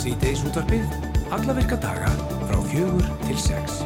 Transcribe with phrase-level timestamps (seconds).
[0.00, 0.94] Sýteis útvarpið,
[1.36, 2.08] alla virka daga
[2.48, 3.82] frá fjögur til sex.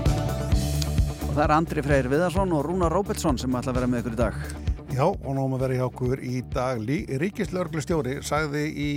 [1.27, 4.15] Og það er Andri Freyr Viðarsson og Rúnar Róbeltsson sem ætla að vera með ykkur
[4.15, 4.64] í dag.
[4.95, 6.83] Já, og náum að vera hjá okkur í dag.
[7.19, 8.91] Ríkislörglustjóri sagði í,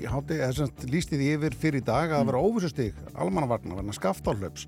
[0.00, 3.96] í hátti, eða semst lísti því yfir fyrir dag að það vera óvissustig almannavarna, verna
[3.96, 4.64] skaftálöps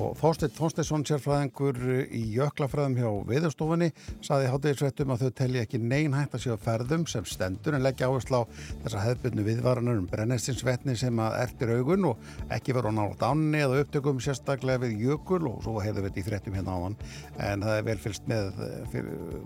[0.00, 1.78] og Þorstein Þorsteinsson sérfræðingur
[2.10, 3.90] í jöklafræðum hjá viðarstofunni
[4.24, 8.08] saði hátegisvettum að þau telli ekki neyn hægt að séu ferðum sem stendur en leggja
[8.10, 8.44] áherslu á
[8.84, 13.62] þessa hefðbyrnu viðvaranar um brennestinsvetni sem að ertir augun og ekki vera á nátt ánni
[13.62, 16.98] eða upptökum sérstaklega við jökul og svo hefðu við í fréttum hérna á hann
[17.38, 18.50] en það er vel fylst með,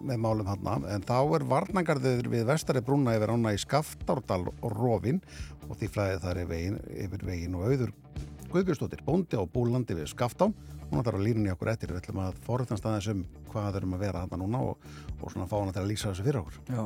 [0.00, 4.70] með málum hann en þá er varnangarður við vestari brúna yfir ána í Skaftárdal og
[4.75, 5.20] Rófin
[5.69, 7.95] og því flæðið þar yfir vegin og auður
[8.48, 10.48] Guðbjörnstóttir, bóndi á búlandi við Skaftá
[10.88, 11.92] hún ætlar að línunni okkur eftir.
[11.92, 14.87] Við ætlum að forðast aðeins um hvað þurfum að vera þarna núna og,
[15.19, 16.56] og svona fá hann til að lýsa þessu fyrir okkur.
[16.69, 16.83] Já.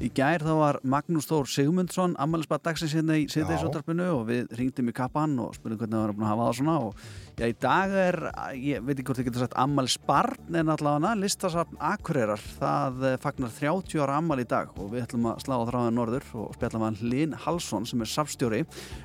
[0.00, 4.88] Í gær þá var Magnús Þór Sigmundsson ammælisbað dagsins hérna í siðdeisóttarpinu og við ringdum
[4.88, 6.92] í kappan og spurðum hvernig það var búin að hafa það svona og
[7.38, 8.16] já, í dag er,
[8.56, 13.52] ég veit ekki hvort þið getur sagt ammælisbarn en allavega listasafn Akureyrar, það eh, fagnar
[13.58, 16.80] 30 ára ammæl í dag og við ætlum að slá á þráðan norður og spjalla
[16.80, 18.62] með hann Linn Halsson sem er safstjóri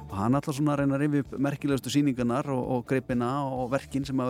[0.08, 1.04] og hann ætla svona að reyna að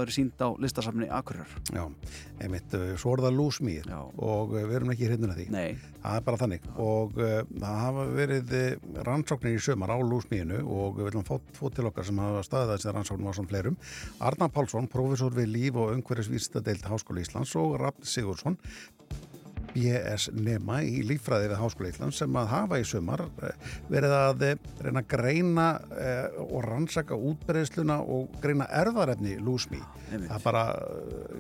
[0.04, 1.50] hafa verið sínt á listasafni Akureyrar.
[1.72, 1.84] Já,
[2.42, 5.48] einmitt, eh, svo er það lúsmýr og eh, við erum ekki hreitnuna því.
[5.54, 5.78] Nei.
[6.04, 8.56] það er bara þannig og uh, það hafa verið
[9.08, 12.74] rannsóknir í sömar á lúsmýinu og við viljum fótt fó til okkar sem hafa staðið
[12.74, 13.78] þessi rannsóknum á svona fleirum.
[14.20, 18.60] Arna Pálsson, profesor við líf og umhverfisvísitadeild Háskóla Íslands og Rafn Sigursson
[19.74, 23.26] BS Nema í lífræði við Háskóla Íslands sem að hafa í sumar
[23.90, 24.46] verið að
[24.84, 29.82] reyna að greina eh, og rannsaka útbreyðsluna og greina erðarefni lúsmi.
[30.14, 30.64] Það er bara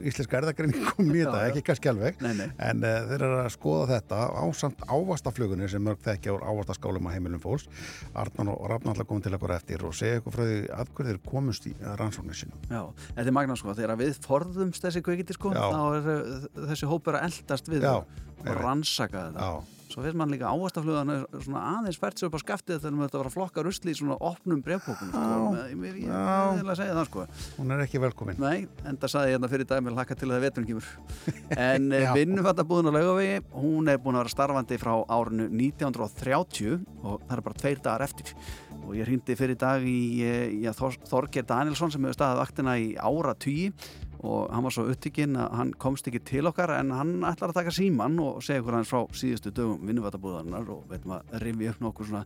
[0.02, 4.84] íslenska erðagreining komin í þetta, ekki kannski alveg, en þeir eru að skoða þetta ásamt
[4.90, 7.70] ávastaflugunni sem mörg þekkja úr ávastaskálum á heimilum fólks.
[8.18, 11.12] Arnan og Rafn alltaf komið til okkur eftir og segja eitthvað frá því að hverju
[11.12, 12.62] þeir komust í rannsóknir sinu.
[12.72, 12.82] Já,
[13.14, 15.66] þetta er magna sko, þegar við forðumst þessi kveikiti sko, Já.
[15.70, 17.96] þá er þessi hópur að eldast við Já
[18.44, 19.48] og rannsaka þetta.
[19.48, 19.80] Já.
[19.94, 23.28] svo finnst mann líka svona aðeins fært sér upp á skaftið þegar maður þetta var
[23.30, 25.52] að flokka rusli í svona opnum brevbókum sko.
[25.70, 27.26] ég vil að segja það sko.
[27.60, 28.40] Hún er ekki velkomin.
[28.42, 30.90] Nei, en það saði ég hérna fyrir dag með hlaka til að það veturinn kemur.
[31.68, 31.86] En
[32.18, 37.44] vinnumfattabúðin á laugavegi hún er búin að vera starfandi frá árinu 1930 og það er
[37.46, 38.34] bara tveir dagar eftir.
[38.84, 40.26] Og ég hrýndi fyrir dag í,
[40.58, 43.70] í Þorger Danielsson sem hefur staðið vaktina í ára tugi
[44.24, 47.60] og hann var svo upptikinn að hann komst ekki til okkar en hann ætlar að
[47.60, 51.82] taka síman og segja okkur hans frá síðustu dögum vinnuvatabúðarinnar og veitum að rifi upp
[51.84, 52.24] nokkur svona,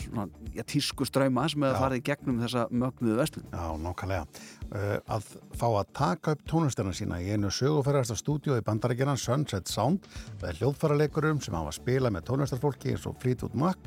[0.00, 3.46] svona já, tísku ströyma sem hefur farið gegnum þessa mögnuðu vestlun.
[3.52, 4.26] Já, nokkalega.
[4.74, 9.70] Uh, að fá að taka upp tónlistina sína í einu sögufærast stúdíu í bandarækjana Sunset
[9.70, 10.08] Sound
[10.42, 13.78] með hljóðfæraleikurum sem hafa spilað með tónlistarfólki eins og Fleetwood Mac,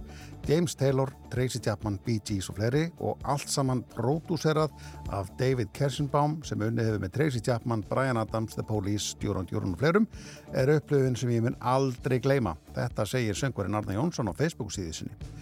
[0.48, 4.72] James Taylor, Tracy Chapman, Bee Gees og fleiri og allt saman pródúserað
[5.12, 9.76] af David Kershenbaum sem unnið hefur með Tracy Chapman, Brian Adams, The Police, Djúran Djúran
[9.76, 10.08] og fleirum
[10.54, 12.56] er upplöfun sem ég mun aldrei gleyma.
[12.78, 15.36] Þetta segir söngurinn Arna Jónsson á Facebook síðið sinni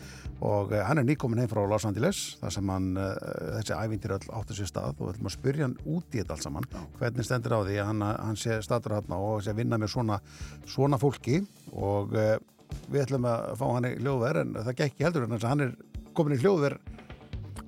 [0.43, 3.13] og uh, hann er nýkomin heim frá Los Angeles þar sem hann, uh,
[3.59, 6.35] þessi ævindir öll áttu sér stað og við ætlum að spyrja hann út í þetta
[6.35, 6.67] allt saman.
[6.99, 10.19] Hvernig stendur á því að hann, hann sé statur hann og sé vinna með svona,
[10.67, 11.39] svona fólki?
[11.75, 15.65] Og við ætlum að fá hann í hljóðverð en það gekk ekki heldur en hann
[15.65, 15.73] er
[16.15, 16.94] komin í hljóðverð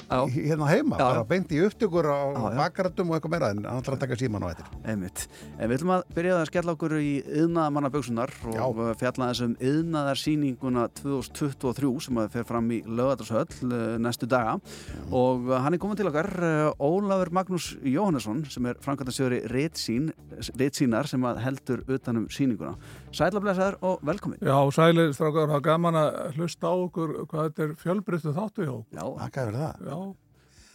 [0.10, 1.04] hérna heima, já.
[1.04, 2.20] bara beint í upptökur á
[2.56, 5.26] bakaratum og eitthvað meira en hann ætlar að taka síman á þetta Einmitt.
[5.60, 11.92] En við ætlum að byrja að skella okkur í yðnaðamannaböksunar og fjalla þessum yðnaðarsýninguna 2023
[12.08, 14.58] sem að fer fram í lögadarshöll eh, næstu daga.
[14.58, 15.14] Mm.
[15.18, 21.28] og hann er komið til okkar eh, Ólafur Magnús Jóhannesson sem er framkvæmdansjóri Ritsínar sem
[21.44, 22.78] heldur utanum sýninguna.
[23.12, 24.40] Sælablesaður og velkomin.
[24.40, 28.68] Já, sælir strákar, það er gaman að hlusta á okkur hvað þetta er fjölbryttu þáttu
[28.68, 29.88] hjá Já, það er það.
[29.88, 29.97] Já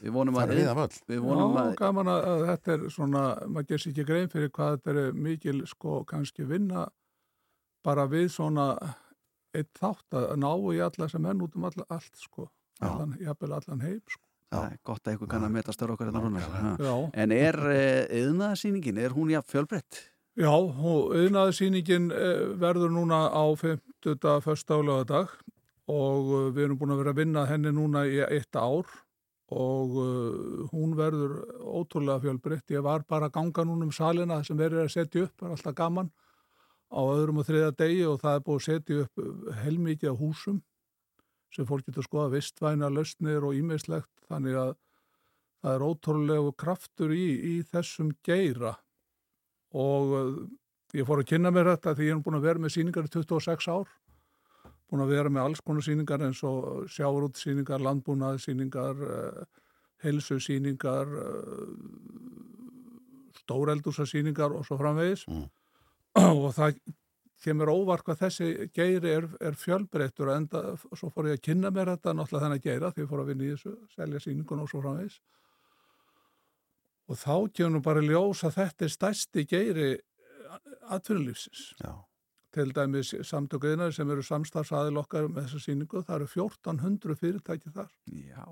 [0.03, 3.91] Við vonum að, að, við vonum að gaman að, að þetta er svona, maður gerst
[3.93, 6.89] ekki grein fyrir hvað þetta er mikil sko kannski vinna
[7.87, 8.67] bara við svona
[9.55, 12.49] eitt þátt að ná í alla sem enn út um all, allt sko,
[12.83, 14.25] allan, jafnvel allan heim sko.
[14.53, 17.59] Það er gott að eitthvað kann að metast ára okkar hérna En er
[18.19, 20.01] eðnaðsýningin, er hún jafn fjölbreytt?
[20.37, 24.19] Já, eðnaðsýningin eh, verður núna á 50.
[24.45, 25.33] förstálega dag
[25.93, 28.89] og eh, við erum búin að vera að vinna henni núna í eitt ár
[29.53, 32.73] og uh, hún verður ótrúlega fjölbreytt.
[32.75, 35.57] Ég var bara að ganga núna um salina sem verður að setja upp, það er
[35.57, 36.13] alltaf gaman
[36.93, 40.21] á öðrum og þriða degi og það er búið að setja upp uh, heilmikið á
[40.21, 40.63] húsum
[41.53, 44.73] sem fólk getur skoða vistvæna, lausnir og ímiðslegt þannig að
[45.63, 48.77] það er ótrúlegu kraftur í, í þessum geira.
[49.77, 50.31] Og uh,
[50.97, 53.13] ég fór að kynna mér þetta því ég er búin að vera með síningar í
[53.13, 53.93] 26 ár
[54.93, 59.63] búin að vera með alls konar síningar eins og sjáurútsíningar, landbúnaðsíningar, uh,
[60.05, 61.71] heilsusíningar, uh,
[63.43, 65.25] stóreldúsasíningar og svo framvegis.
[65.33, 65.49] Mm.
[66.45, 66.77] og það
[67.43, 70.63] kemur óvart hvað þessi geiri er, er fjölbreyttur og enda,
[70.93, 73.47] svo fór ég að kynna mér þetta náttúrulega þennan geira því ég fór að vinna
[73.47, 75.19] í þessu, selja síningun og svo framvegis.
[77.11, 79.91] Og þá kemur nú bara ljós að þetta er stærsti geiri
[80.93, 81.73] atvinnulífsins.
[81.81, 81.97] Já,
[82.53, 87.91] til dæmis samtökuðinar sem eru samstarfsaðil okkar með þessa síningu, það eru 1400 fyrirtæki þar.
[88.13, 88.45] Já,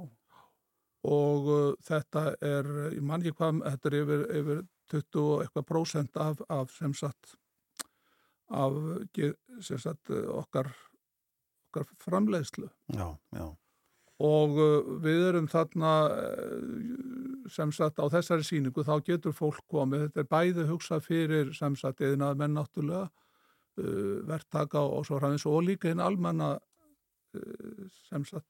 [1.11, 5.69] og uh, þetta er, ég man ekki hvað, þetta er yfir, yfir 20 og eitthvað
[5.69, 7.37] prósent af, af sem sagt
[8.50, 8.76] af
[9.62, 10.73] sem sagt uh, okkar
[11.70, 12.67] okkar framleiðslu.
[12.96, 13.46] Já, já,
[14.20, 20.08] og uh, við erum þarna uh, sem sagt á þessari síningu þá getur fólk komið,
[20.08, 23.08] þetta er bæði hugsað fyrir sem sagt eðinað menn náttúrulega
[24.29, 28.49] verktaka og svo ræðins og líka hinn almenna uh, sem sagt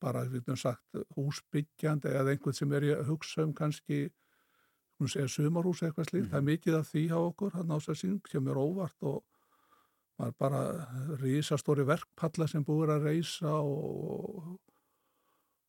[0.00, 4.10] bara sagt húsbyggjandi eða einhvern sem er í að hugsa um kannski
[5.28, 8.30] sumarhús eitthvað slíkt, það er mikið af því hjá okkur hann á þess að síning
[8.32, 9.24] sem er óvart og
[10.16, 10.60] maður bara
[11.20, 14.56] rísastóri verkpalla sem búið er að reysa og,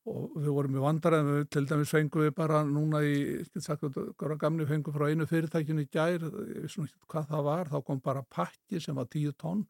[0.07, 3.83] og við vorum í vandaræðum, við til dæmis fengum við bara núna í, ekki sagt
[3.83, 7.71] hvað gamni fengum frá einu fyrirtækinu í gær, ég veist nú ekki hvað það var,
[7.73, 9.65] þá kom bara pakki sem var tíu tonn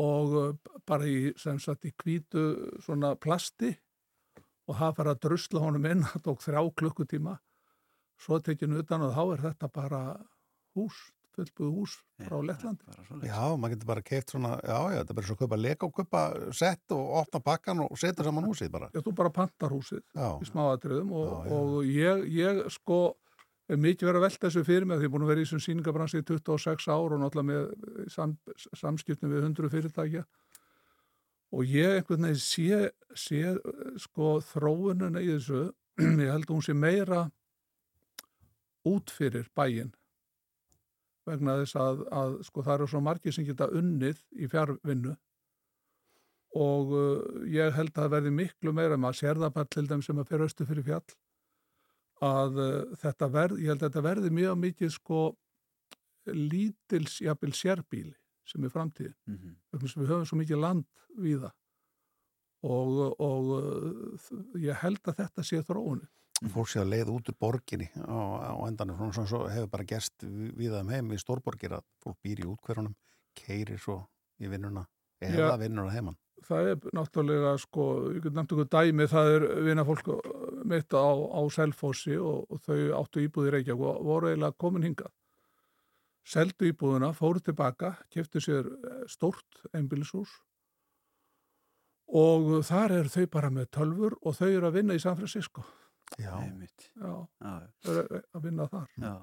[0.00, 2.44] og uh, bara í, sem sagt, í kvítu
[2.84, 3.72] svona plasti
[4.70, 7.38] og það fara að drusla honum inn, það tók þrjá klukkutíma,
[8.20, 10.02] svo tekinu utan og þá er þetta bara
[10.78, 11.00] hús,
[11.36, 11.94] fullbúið hús
[12.26, 12.84] frá Lettlandi.
[13.26, 15.86] já, maður getur bara keift svona, já, já, þetta er bara svo að kaupa leka
[15.88, 16.22] og kaupa
[16.56, 18.90] sett og opna bakkan og setja saman húsið bara.
[18.94, 21.56] Já, þú bara pantar húsið Já, í smáatriðum og, Já, já.
[21.56, 23.00] og ég, ég sko
[23.70, 25.46] er mikið verið að velta þessu fyrir mig því ég er búin að vera í
[25.46, 28.32] þessum síningabransi í 26 ár og náttúrulega með sam,
[28.74, 30.24] samskiptum við 100 fyrirtækja
[31.54, 32.80] og ég einhvern veginn sé,
[33.14, 33.54] sé
[34.02, 35.62] sko þróununa í þessu
[36.24, 37.22] ég held að hún sé meira
[38.90, 39.90] út fyrir bæinn
[41.30, 45.16] vegna þess að, að sko það eru svo margir sem geta unnið í fjárvinnu
[46.60, 50.02] og uh, ég held að það verði miklu meira maður sér það bara til þeim
[50.02, 51.04] sem að fyrir austu fyrir fjall
[52.26, 55.22] að uh, þetta verði, ég held að þetta verði mjög mikið sko
[56.30, 59.14] lítils jafnvel sérbíli sem er framtíðin.
[59.72, 60.86] Þess að við höfum svo mikið land
[61.22, 61.54] við það
[62.66, 66.08] og, og uh, ég held að þetta sé þróunni
[66.48, 68.16] fólk sé að leið út úr borginni á,
[68.56, 71.84] á endanum, svona svona svo hefur bara gerst við við þeim heim í stórborgir að
[72.00, 72.96] fólk býr í útkverunum,
[73.36, 74.00] keirir svo
[74.40, 74.86] í vinnuna,
[75.20, 76.16] eða vinnuna heimann.
[76.40, 80.08] það er náttúrulega sko, ég get nefnt okkur dæmi, það er vinna fólk
[80.64, 85.12] mitt á, á Selfossi og, og þau áttu íbúði Reykjavík og voru eiginlega komin hingað.
[86.24, 90.32] Seldu íbúðuna, fóru tilbaka, keftu sér eh, stórt einbýlishús
[92.10, 95.64] og þar eru þau bara með tölfur og þau eru að vinna í San Francisco.
[96.18, 96.34] Já.
[96.98, 97.54] Já, Já,
[97.84, 98.88] þau eru að vinna þar.
[98.98, 99.14] já.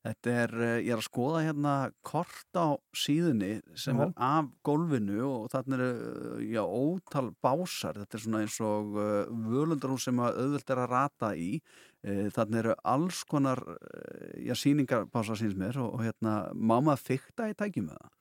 [0.00, 1.72] Þetta er, eh, ég er að skoða hérna
[2.08, 4.06] kort á síðunni sem Já.
[4.06, 5.88] er af gólfinu og þarna eru,
[6.40, 7.98] eh, já, ótal básar.
[8.00, 11.60] Þetta er svona eins og uh, völundarhús sem að auðvöld er að rata í.
[12.00, 13.60] Þarna eru alls konar,
[14.40, 18.14] já, sýningarbásar síns mér og, og hérna, má maður fykta í tækjum með það?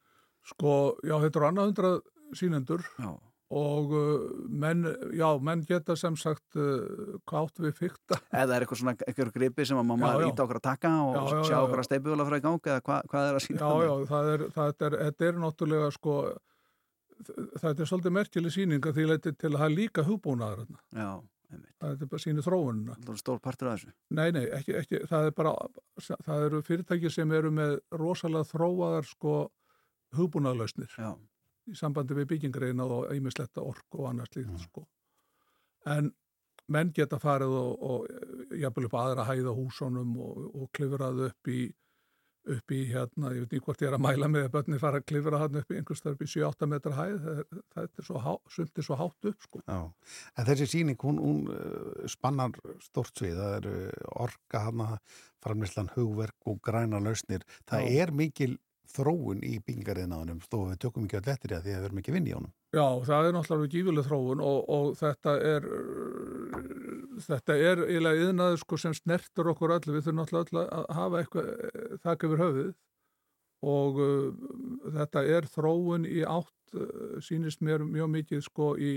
[0.51, 0.73] Sko,
[1.07, 1.97] já, þetta eru annað hundrað
[2.35, 3.13] sínendur Já,
[3.49, 4.83] og uh, menn,
[5.17, 9.65] já, menn geta sem sagt uh, áttu við fykta eða er eitthvað svona, eitthvað gripi
[9.65, 10.27] sem að já.
[10.27, 11.63] íta okkur að taka og Já, já, sjá já.
[11.65, 14.45] að steipugula frá í gangi eða hva, hvað er að sína Já, já, það er,
[14.53, 16.15] það er, þetta er náttúrulega sko,
[17.25, 20.65] þetta er svolítið merkileg sýning að því að það er líka hugbúnaðar.
[20.95, 21.09] Já,
[21.49, 21.75] einmitt.
[21.81, 22.97] Það er bara sýnið þróunina.
[23.01, 23.93] Það er stór partur af þessu.
[24.15, 25.55] Nei, nei, ekki, ekki, það er bara,
[26.27, 29.35] það eru fyrirtæki sem eru með rosalega þróaðar sko
[30.17, 31.11] hugbúnaðarlausnir Já,
[31.71, 34.63] í sambandi við byggingreina og ýmisletta ork og annars líkt Mm.
[34.63, 34.87] sko.
[35.85, 36.11] En
[36.69, 41.69] menn geta farið og, og jafnvel upp aðra hæða húsunum og, og klifrað upp í
[42.49, 44.97] upp í hérna, ég veit ekki hvort ég er að mæla með að börni fara
[45.01, 47.17] að klifra hann upp í einhvers þar upp í 7-8 metra hæð,
[47.75, 48.31] það, er- svo, há,
[48.79, 49.61] svo hátt upp sko.
[49.67, 49.79] já.
[50.39, 53.73] En þessi síning, hún, hún uh, spannar stort svið, það eru
[54.23, 54.87] orka hana,
[55.43, 57.43] framlislan hugverk og græna lausnir.
[57.69, 58.01] Það Já.
[58.07, 58.57] er mikil
[58.89, 62.01] þróun í byggingariðnaðunum, þó við tökum ekki öll eftir því að því að við erum
[62.01, 62.53] ekki vinn í honum.
[62.73, 65.67] Já, það er náttúrulega gífileg þróun og, og þetta er
[67.25, 71.21] þetta er eiginlega yðnaður sko sem snertur okkur öll, við þurfum náttúrulega öll að hafa
[71.21, 72.71] eitthvað eh, þak yfir höfuð
[73.69, 74.27] og uh,
[74.95, 78.93] þetta er þróun í átt uh, sýnist mér mjög mikið sko í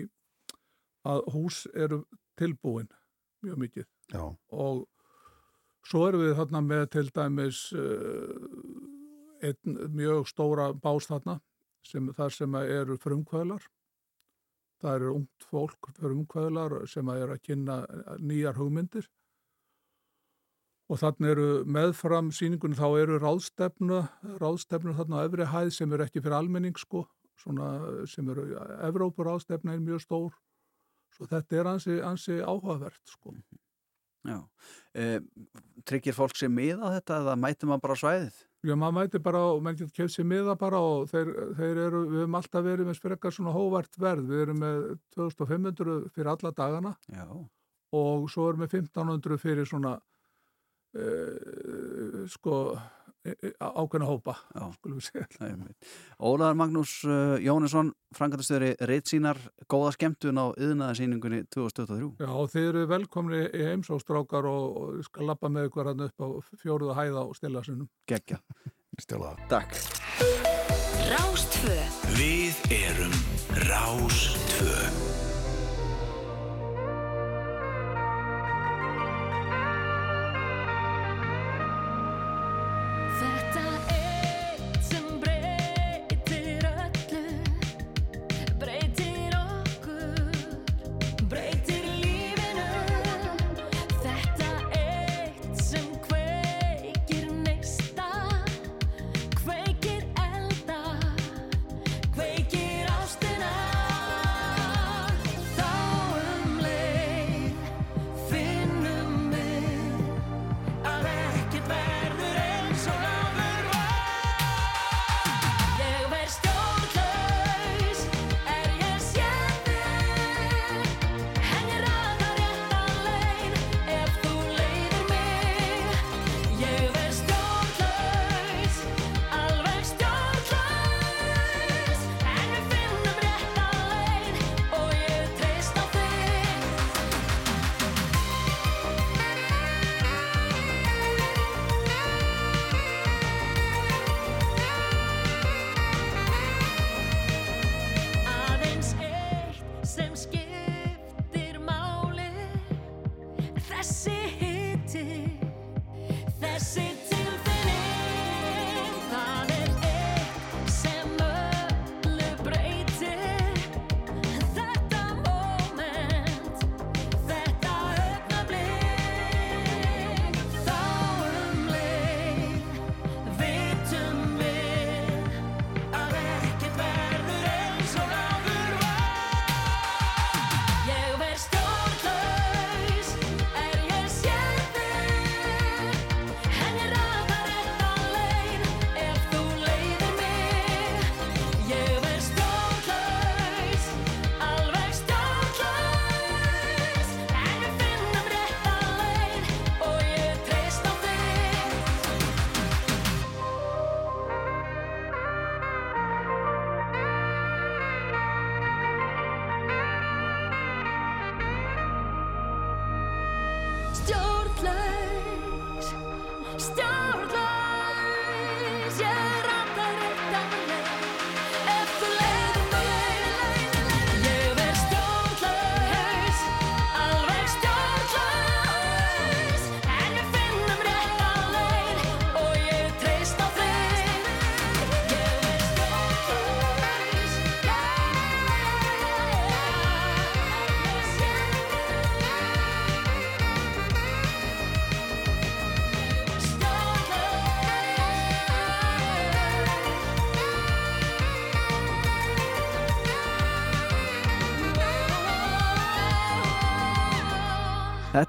[1.09, 2.05] að hús eru
[2.39, 2.87] tilbúin
[3.43, 3.87] mjög mikið.
[4.15, 4.23] Já,
[4.55, 4.85] og
[5.89, 8.37] svo erum við þarna með til dæmis uh,
[9.43, 11.39] einn mjög stóra bás þarna
[11.87, 13.65] sem, þar sem eru frumkvælar.
[14.83, 17.81] Það eru ungt fólk frumkvælar sem eru að kynna
[18.19, 19.09] nýjar hugmyndir.
[20.91, 24.01] Og þannig eru meðfram síningunum þá eru ráðstefnu,
[24.43, 27.07] ráðstefnu þarna á efri hæð sem eru ekki fyrir almenning sko,
[27.39, 27.69] svona
[28.11, 28.49] sem eru,
[28.89, 30.35] Evrópur ráðstefna er mjög stór.
[31.17, 33.35] Svo þetta er ansi, ansi áhugavert sko.
[34.23, 34.39] Já,
[34.95, 35.19] e,
[35.89, 38.37] tryggir fólk sér miða þetta eða mætir maður bara svæðið?
[38.63, 42.03] Já, maður mætir bara og maður getur kemst sér miða bara og þeir, þeir eru,
[42.13, 44.85] við hefum alltaf verið með sprekar svona hóvart verð, við erum með
[45.17, 47.25] 2500 fyrir alla dagana Já.
[47.99, 49.97] og svo erum við 1500 fyrir svona
[50.95, 52.55] uh, sko
[53.23, 54.65] ákveðna hópa, Já.
[54.77, 55.57] skulum við segja.
[56.19, 59.39] Ólaðar Magnús uh, Jónesson, frangatastöðri Reitsinar,
[59.71, 62.11] góða skemmtun á yðnaðarsýningunni 2023.
[62.19, 66.29] Já, þeir eru velkomni í heimsóstrákar og, skal lappa með ykkur hann upp á
[66.65, 67.91] fjóruða hæða og stila sinnum.
[68.11, 68.43] Gekkja.
[69.01, 69.49] Stjóla það.
[69.55, 69.73] Takk.
[71.13, 71.79] Rástvö
[72.19, 73.19] Við erum
[73.69, 75.12] Rástvö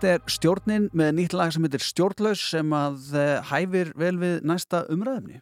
[0.04, 4.42] Þetta er stjórnin með nýtt lag sem heitir Stjórnlaus sem að eh, hæfir vel við
[4.44, 5.38] næsta umræðumni.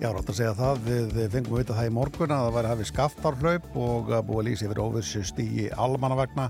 [0.00, 2.88] Já, rátt að segja það, við fengum við það í morgun að það væri hafið
[2.88, 6.48] skaftarhlaup og að búið að lýsa yfir óvissu stígi almannavagna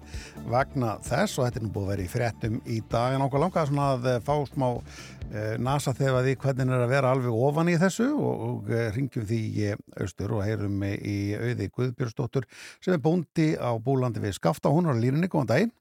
[0.54, 3.44] vegna þess og þetta er nú búið að vera í fréttum í dag en okkur
[3.44, 7.72] langaði svona að fá smá eh, nasa þegar því hvernig er að vera alveg ofan
[7.74, 9.68] í þessu og, og eh, ringjum því í
[10.06, 14.96] austur og heyrum í auði Guðbjörnsdóttur sem er búndi á búlandi við skafta, hún er
[14.96, 15.76] á línunni, góðan daginn.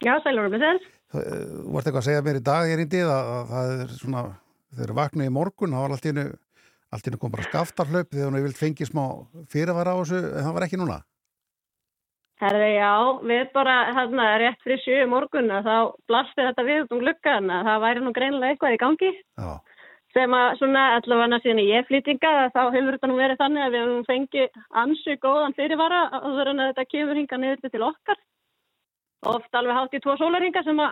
[0.00, 0.80] Já, sælur og blessar.
[1.10, 4.24] Þú varst eitthvað að segja mér í dag, er indi, að, að það er svona,
[4.72, 6.26] þeir eru vaknað í morgun, það var allt í hennu,
[6.90, 9.04] allt í hennu kom bara skaftarhlaup þegar hún vilt fengið smá
[9.52, 11.00] fyrirvara á þessu, en það var ekki núna.
[12.40, 12.92] Herði, já,
[13.28, 15.74] við bara, hérna, rétt fyrir sjö morgun að þá
[16.08, 19.10] blasti þetta við út um gluggan að það væri nú greinilega eitthvað í gangi.
[19.36, 19.50] Já,
[20.14, 23.84] sem að svona allavega síðan ég flytinga þá hefur þetta nú verið þannig að við
[23.84, 28.18] höfum fengið ansi góðan fyrirvara að þetta kemur hinga niður til okkar.
[29.28, 30.82] Oft alveg hátt í tvo sólarhinga sem,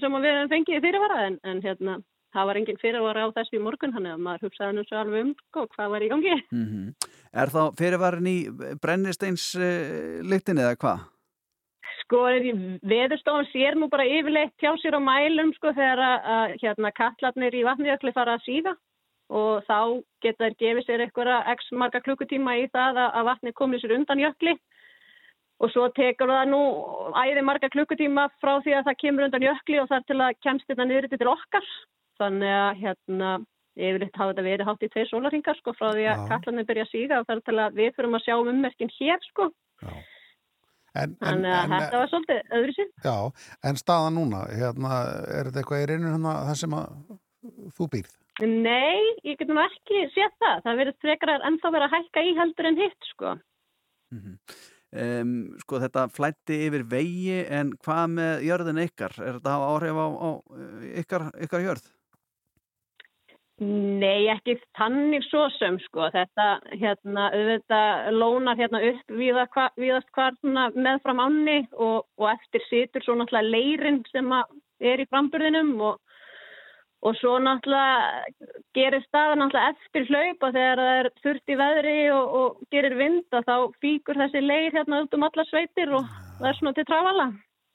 [0.00, 1.96] sem að við höfum fengið í fyrirvara en, en hérna,
[2.32, 5.26] það var engin fyrirvara á þessu í morgun þannig að maður hugsaði nú svo alveg
[5.26, 6.38] um sko, hvað var í gangi.
[6.54, 8.38] Mm Er þá fyrirvarin í
[8.78, 11.00] brennisteins uh, lyktin eða hvað?
[12.04, 12.20] Sko,
[12.86, 17.64] veðurstofan sér nú bara yfirleitt hjá sér á mælum sko þegar að, hérna, kallarnir í
[17.66, 18.74] vatnijökli fara að síða
[19.34, 23.54] og þá geta þær gefið sér einhverja x marga klukkutíma í það að, að vatni
[23.56, 24.54] komið sér undan jökli
[25.62, 26.60] og svo tekur það nú
[27.20, 30.70] æði marga klukkutíma frá því að það kemur undan jökli og þar til að kemst
[30.70, 31.68] þetta niður til okkar.
[32.20, 33.30] Þannig að hérna
[33.74, 36.26] yfirleitt hafa þetta verið hátt í tveir sólarhingar sko frá því að Já.
[36.30, 39.24] kallarnir byrja að síða og þar til að við fyrir að sjá um ummerkin hér
[39.30, 39.48] sko.
[39.82, 39.94] Já.
[40.94, 42.90] En, en, Þannig að en, þetta var svolítið öðru sinn.
[43.02, 43.16] já,
[43.66, 47.16] en staðan núna, hérna, er þetta eitthvað í reynir hérna það sem að
[47.74, 48.12] þú býrð?
[48.44, 50.62] Nei, ég get nú ekki séð það.
[50.66, 53.34] Það verður frekar að ennþá vera að hækka í heldur en hitt, sko.
[54.94, 59.16] Um, sko þetta flætti yfir vegi en hvað með jörðin ykkar?
[59.18, 61.88] Er þetta áhrif á, á uh, ykkar, ykkar jörð?
[63.62, 66.08] Nei, ekki þannig svo sem, sko.
[66.14, 70.34] Þetta, hérna, auðvitað lónar hérna upp víða, hva, víðast hvar
[70.74, 76.00] meðfram ánni og, og eftir situr svo náttúrulega leirinn sem er í framburðinum og,
[77.04, 82.36] og svo náttúrulega gerir staða náttúrulega eftir hlaupa þegar það er þurft í veðri og,
[82.40, 86.06] og gerir vind og þá fíkur þessi leir hérna út um alla sveitir og
[86.40, 87.26] það er svona til trafala.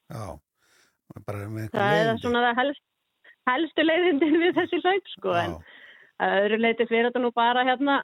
[0.09, 0.23] Já,
[1.27, 2.23] bara með Það er leiðindi.
[2.23, 2.83] svona það helst,
[3.51, 5.61] helstu leiðindin við þessi hlaup sko en Já.
[6.25, 7.99] að öðru leiti fyrir þetta nú bara hérna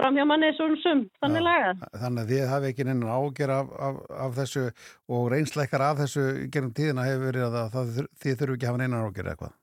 [0.00, 1.46] fram hjá manni svona sum, þannig Já.
[1.50, 1.80] lagað.
[2.04, 4.62] Þannig að þið hafi ekki neina ágjör af, af, af þessu
[5.10, 8.70] og reynsleikar af þessu gerum tíðina hefur verið að það, það, þið þurfu ekki að
[8.70, 9.56] hafa neina ágjör eitthvað.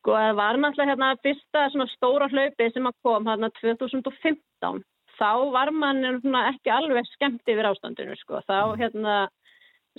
[0.00, 4.80] Sko það var náttúrulega hérna fyrsta svona stóra hlaupi sem að kom hérna 2015.
[5.20, 6.06] Þá var mann
[6.46, 8.40] ekki alveg skemmt yfir ástandinu sko.
[8.48, 9.16] Þá hérna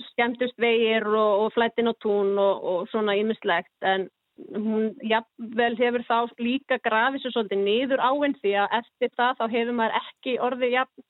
[0.08, 4.08] skemmtust vegir og, og flættin á tún og, og svona ímislegt en
[4.56, 9.44] hún jafnvel hefur þá líka grafið sér svolítið niður áinn því að eftir það þá
[9.54, 11.06] hefur maður ekki orðið jafn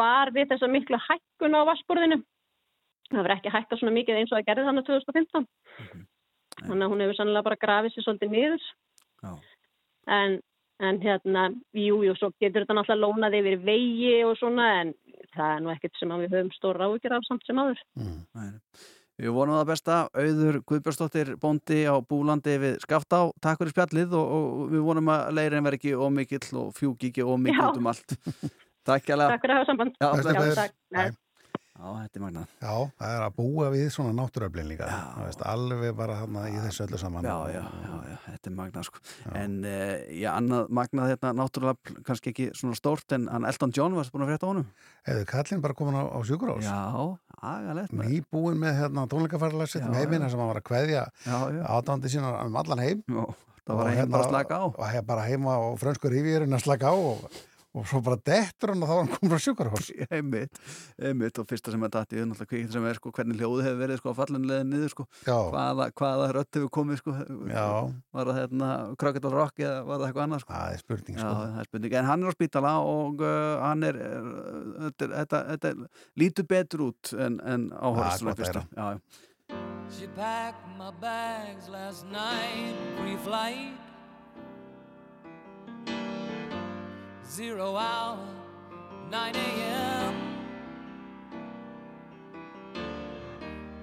[0.00, 2.20] var við þessa miklu hækkun á vassborðinu.
[3.10, 5.46] Það verður ekki hækka svona mikið eins og það gerði þannig 2015.
[6.58, 8.68] Þannig að hún hefur sannlega bara grafið sér svolítið niður.
[9.24, 9.32] Já.
[10.10, 10.38] En,
[10.82, 14.94] en hérna, jú, jú, svo getur þetta náttúrulega lónað yfir vegi og svona en
[15.34, 17.84] það er nú ekkert sem við höfum stóra áhyggjur af samt sem aður.
[18.00, 18.18] Mm.
[18.38, 18.50] Nei.
[19.20, 24.30] Við vonum það besta, auður Guðbjörnsdóttir bóndi á búlandi við Skaftá, takk fyrir spjallið og,
[24.32, 28.16] og við vonum að leirin verði ekki ómikill og fjúki ekki ómikill um allt.
[28.88, 29.98] takk Takk fyrir að hafa samband.
[30.00, 30.62] Já, kveðjur.
[30.62, 31.20] takk.
[31.80, 32.50] Já, þetta er magnað.
[32.60, 34.88] Já, það er að búa við svona náttúröflin líka.
[34.90, 34.98] Já.
[35.24, 37.24] Veist, alveg bara þarna í þessu öllu saman.
[37.24, 39.02] Já, já, já, já, þetta er magnað sko.
[39.40, 43.72] En uh, já, annað magnað þetta náttúrulega pl- kannski ekki svona stórt en hann Elton
[43.76, 44.68] John varst búin að frétta honum.
[45.08, 46.68] Hefur kallinn bara komin á, á sjúkurás?
[46.68, 46.78] Já,
[47.40, 47.94] maður.
[48.04, 51.62] Nýbúin með hérna, tónleikafarlega sitt um Já, heimina sem hann var að kveðja Já, já,
[51.78, 53.00] aðdándi sína um allan heim.
[53.08, 53.24] já,
[53.64, 54.64] það var heim bara að slaka á.
[54.68, 57.24] Og hef bara heima á frönsku rífjörinn að slaka á og,
[57.70, 59.90] og svo bara dettur hann og þá var hann komin frá sjúkurás.
[60.16, 60.58] Einmitt,
[60.98, 61.38] einmitt.
[61.38, 64.00] Og fyrsta sem er dætt í náttúrulega kvikið sem er sko hvernig hljóðið hefur verið
[64.02, 65.06] sko á fallinlega niður sko.
[65.28, 67.14] Já, hvaða, hvaða rödd hefur komið sko.
[67.52, 67.66] Já,
[68.18, 70.56] var það hérna Crocodile Rock eða var það eitthvað annað sko?
[70.58, 71.32] Það er spurning Já, sko.
[71.40, 74.30] það er spurning, en hann er á spítala og uh, hann er, er
[74.88, 75.74] þetta, er- þetta, þetta
[76.24, 78.98] lítur betur út en, en Já, að já, já.
[79.90, 83.78] She packed my bags last night, pre-flight.
[87.30, 88.18] Zero hour,
[89.08, 90.14] 9 a.m.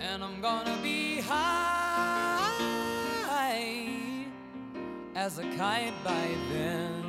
[0.01, 2.51] And I'm gonna be high
[5.15, 7.03] as a kite by then.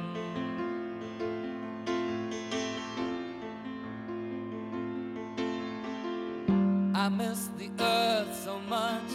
[6.94, 9.10] I miss the earth so much.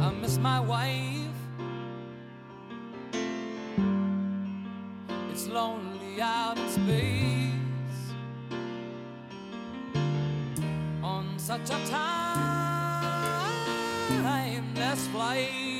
[0.00, 1.35] I miss my wife.
[5.56, 8.12] Lonely out in space
[11.02, 11.78] on such a
[14.26, 15.75] timeless flight.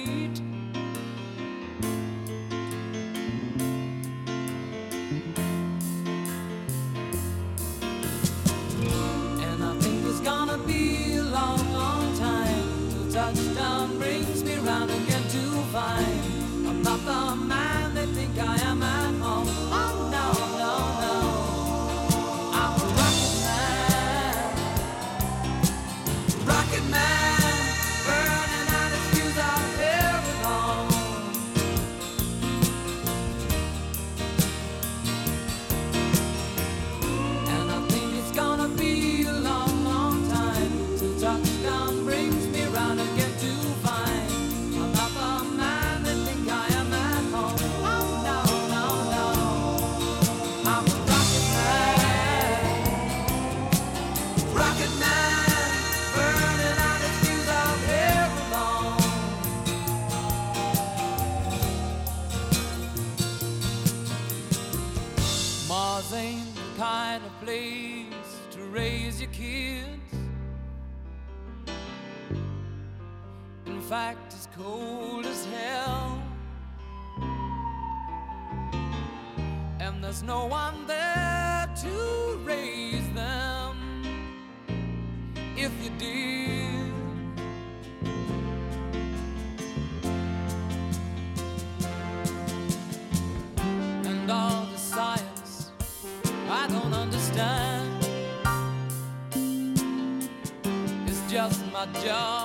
[101.94, 102.36] Just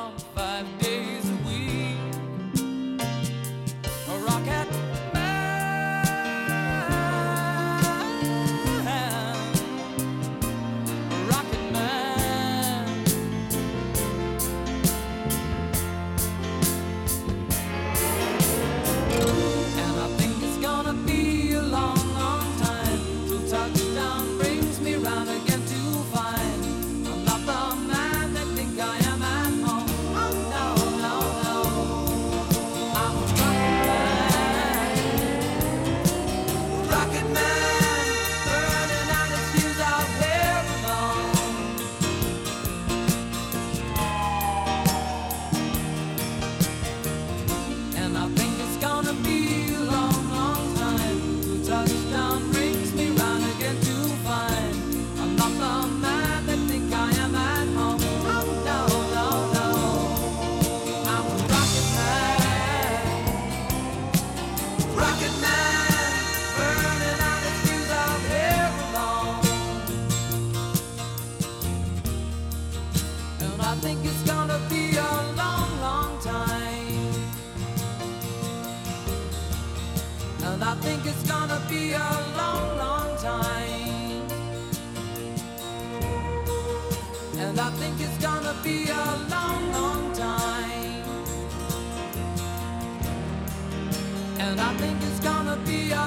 [94.43, 96.05] And I think it's gonna be a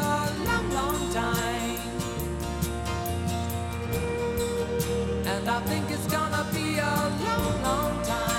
[0.49, 1.79] long, long time.
[5.33, 6.95] And I think it's gonna be a
[7.25, 8.34] long, long time.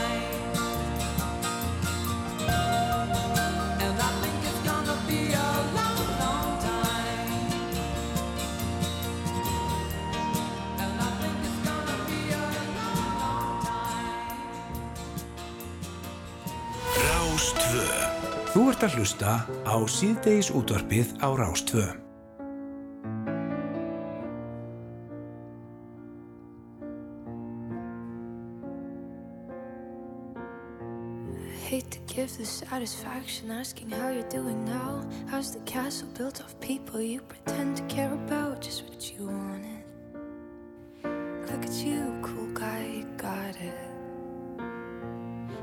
[18.85, 19.31] Ert að hlusta
[19.65, 21.85] á síðdeis útvarpið á Rástvö
[32.15, 35.03] give the satisfaction asking how you're doing now.
[35.27, 38.61] How's the castle built of people you pretend to care about?
[38.61, 39.83] Just what you wanted.
[41.51, 43.84] Look at you, cool guy, you got it.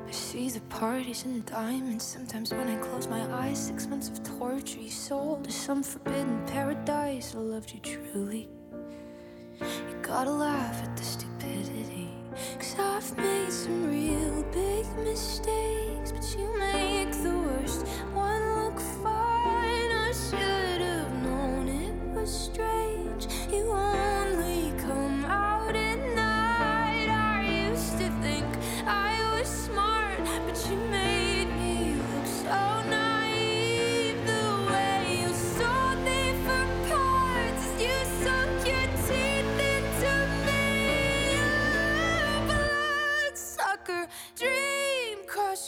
[0.06, 2.04] I see the parties and diamonds.
[2.04, 6.44] Sometimes when I close my eyes, six months of torture you sold to some forbidden
[6.46, 7.34] paradise.
[7.34, 8.48] I loved you truly.
[9.60, 12.08] You gotta laugh at the stupidity.
[12.58, 19.90] Cause I've made some real big mistakes, but you make the worst one look fine.
[19.90, 23.26] I should have known it was strange.
[23.50, 23.70] You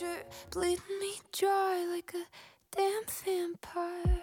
[0.05, 4.23] crusher, bleeding me dry like a damn vampire.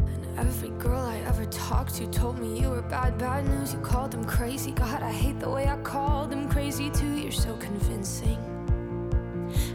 [0.00, 3.72] And every girl I ever talked to told me you were bad, bad news.
[3.72, 4.72] You called them crazy.
[4.72, 7.16] God, I hate the way I called them crazy too.
[7.16, 8.38] You're so convincing.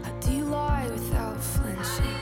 [0.02, 2.16] How do you lie without flinching?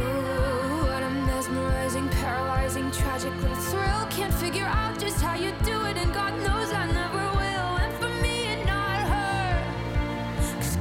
[0.00, 4.06] Ooh, what a mesmerizing, paralyzing, tragic little thrill.
[4.10, 6.97] Can't figure out just how you do it, and God knows I never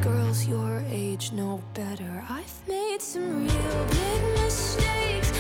[0.07, 2.23] girls your age know better.
[2.29, 5.31] I've made some real big mistakes,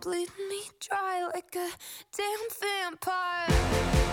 [0.00, 1.68] bleed me dry like a
[2.16, 4.09] damn vampire.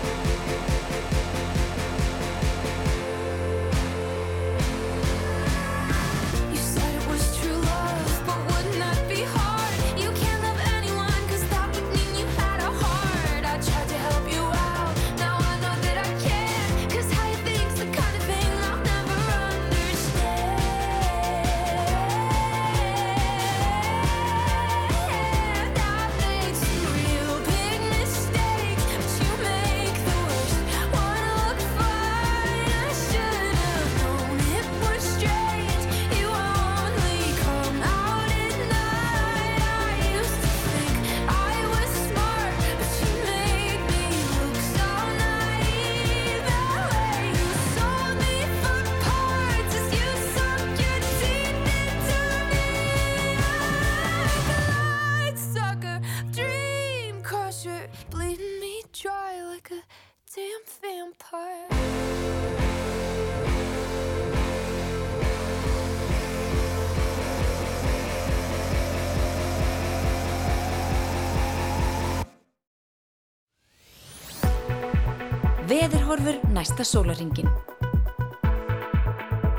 [76.08, 77.50] Veðurhorfur næsta sólaringin.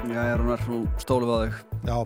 [0.09, 1.51] Já, er hún er nú stólið á þau.
[1.85, 1.97] Já,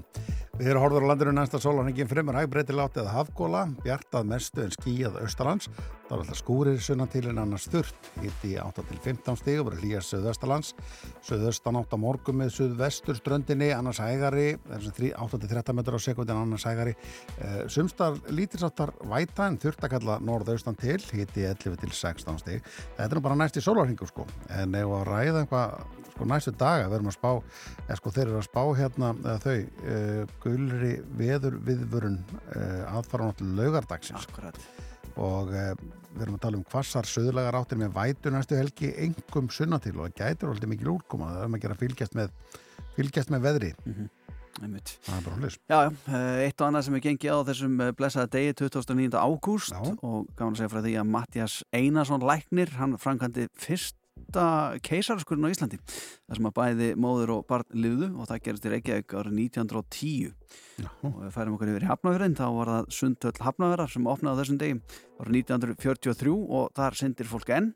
[0.53, 5.15] við erum horfður á landinu næsta sólarhengin fremur hægbreytilátt eða hafgóla, bjartað mestu en skíjað
[5.23, 5.65] austalands.
[6.05, 8.09] Það er alltaf skúrir en annars þurrt.
[8.21, 10.75] Hitti 8-15 stig og verður hlýjast söðaustalands.
[11.25, 14.93] Söðaustan átt á morgum með söðvestur ströndinni, annars hægari, það er sem
[15.25, 16.93] 8-13 metur á sekundin, annars hægari.
[17.39, 22.61] Uh, sumstar lítilsáttar væta en þurrt að kalla norðaustan til, hitti 11-16 stig.
[22.93, 26.53] Þetta er nú bara næst í sólarhengur sko, en ef að ræða einhvað sko næstu
[26.55, 27.29] daga verðum að spá
[27.87, 29.11] eða sko þeir eru að spá hérna
[29.43, 34.59] þau uh, gulri veður viðvörun uh, aðfara náttúrulega laugardagsins Akkurat.
[35.17, 35.73] og uh,
[36.13, 39.95] við erum að tala um hvassar söðlagar áttir með vætu næstu helgi engum sunna til
[39.97, 42.35] og það gætir alltaf mikil úrkoma það er um að gera fylgjast með
[42.93, 43.71] fylgjast með veðri,
[44.61, 44.93] Einmitt.
[45.01, 45.79] það er bara hlis Já,
[46.13, 49.17] eh, eitt og annað sem er gengið á þessum eh, blessaða degi 29.
[49.17, 53.47] ágúst og gaman að segja frá því að Mattias Einarsson Læknir, hann framkvæmdi
[54.33, 58.65] fyrsta keisaraskurinn á Íslandi þar sem að bæði móður og barn liðu og það gerist
[58.65, 60.33] í Reykjavík árið 1910
[60.81, 60.89] Já.
[61.05, 64.59] og við færum okkur yfir í Hafnafjörðin þá var það Sundhöll Hafnafjörðar sem opnaði þessum
[64.63, 64.79] degi
[65.21, 67.71] árið 1943 og þar syndir fólk enn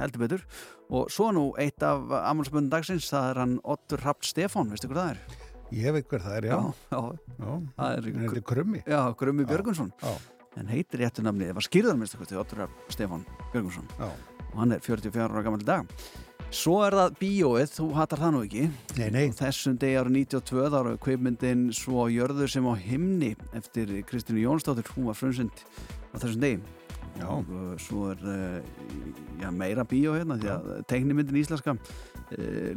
[0.00, 0.44] heldur betur.
[0.90, 5.02] Og svo nú eitt af ammálspöndum dagsins það er hann Ottur Rapt Stefán, veistu hvað
[5.02, 5.42] það er?
[5.74, 6.58] ég veit hver það er, já,
[6.92, 6.98] já,
[7.38, 7.52] já.
[7.78, 8.82] það er, er krummi.
[8.86, 10.12] Já Grummi Björgunsson já,
[10.60, 14.10] en heitir réttu nafni, það var skýrðar minnst Ottur Rapp Stefán Björgunsson já,
[14.54, 15.90] og hann er 44 ára gammal dag.
[16.54, 18.64] Svo er það bíóið, þú hattar það nú ekki.
[19.00, 19.24] Nei, nei.
[19.34, 24.86] Þessum degi ára 92 þá eru kveipmyndin svo jörður sem á himni eftir Kristínu Jónsdóttir.
[24.94, 25.64] Hún var frumsynd
[26.14, 26.62] á þessum degi.
[27.14, 27.30] Já.
[27.78, 28.62] svo er uh,
[29.38, 31.76] já, meira bíó hérna því að teiknimyndin íslenska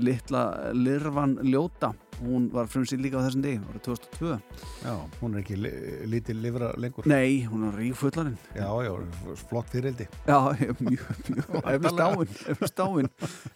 [0.01, 1.93] litla Lirvan Ljóta.
[2.17, 4.37] Hún var frumsynd líka á þessum degi ára 2002
[4.81, 5.71] já, hún er ekki li,
[6.09, 7.05] lítið livra lengur.
[7.05, 8.89] Nei, hún er ríkfullarinn já, já,
[9.43, 10.39] flott fyririldi Já,
[10.87, 13.11] mjög, mjög, eftir stáin.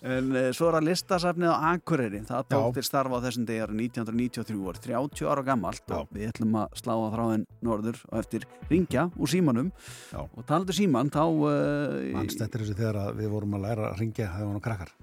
[0.05, 3.63] En uh, svo er að listasafnið á Akureyri, það tók til starfa á þessum degi
[3.65, 8.17] árið 1993, var 30 ára gammalt og við ætlum að slá að þráðin norður og
[8.21, 9.73] eftir ringja úr símanum.
[10.11, 10.21] Já.
[10.21, 14.03] og talandu síman þá, uh, mannst þetta þessu þegar að við vorum að læra að
[14.03, 14.93] ringja þegar við vorum krakkar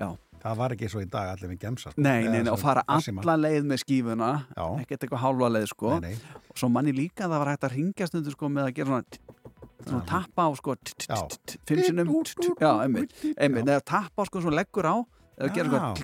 [0.00, 0.08] já,
[0.42, 2.00] það var ekki svo í dag allir við gemsa sko.
[2.00, 4.30] nei, nei, Eða nei, og fara alla leið með skífuna,
[4.82, 6.42] ekkert eitthvað hálfa leið sko, nei, nei.
[6.50, 8.88] og svo manni líka að það var hægt að ringja stundu sko með að gera
[8.92, 9.04] svona
[9.86, 10.74] svona tappa á sko
[13.36, 14.96] einmitt, neða tappa á sko svo leggur á
[15.36, 15.94] eða gera Já.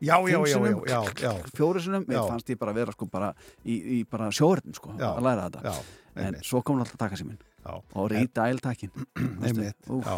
[0.00, 2.22] já, já, fimm já, sinnum, já, já, já, fjóri sinnum, mér Já.
[2.30, 3.32] fannst ég bara vera sko bara
[3.66, 5.08] í, í bara sjóðurinn sko Já.
[5.16, 5.74] að læra þetta, já,
[6.26, 8.46] en svo kom alltaf taka síminn já, og reyta
[10.06, 10.16] já.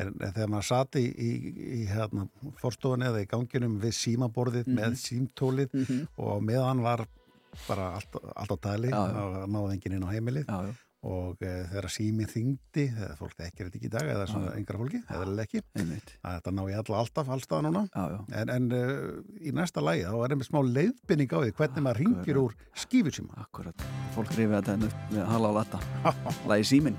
[0.00, 1.52] En, þegar maður sati í, í,
[1.82, 2.28] í hérna,
[2.62, 4.78] forstofunni eða í ganginum við símaborðið Mhm.
[4.78, 5.74] með símtólið
[6.16, 7.06] og meðan var
[7.68, 11.50] bara allt, allt á tali og náði enginn inn á heimilið já, já, og e,
[11.68, 15.44] þegar síminn þingdi, þegar fólk þekkir þetta ekki í dag eða svona yngra fólki, eða
[15.44, 15.60] ekki
[16.22, 17.84] að þetta ná í alla alltaf, allstað núna.
[17.92, 21.82] Já, en, en uh, í næsta lagi þá er einmitt smá leiðbynning á því hvernig
[21.88, 23.34] maður ringir úr skífusíma.
[23.44, 23.84] Akkurat.
[24.14, 25.82] Fólk rifið þetta hennu með hala á latta
[26.46, 26.96] lagi síminn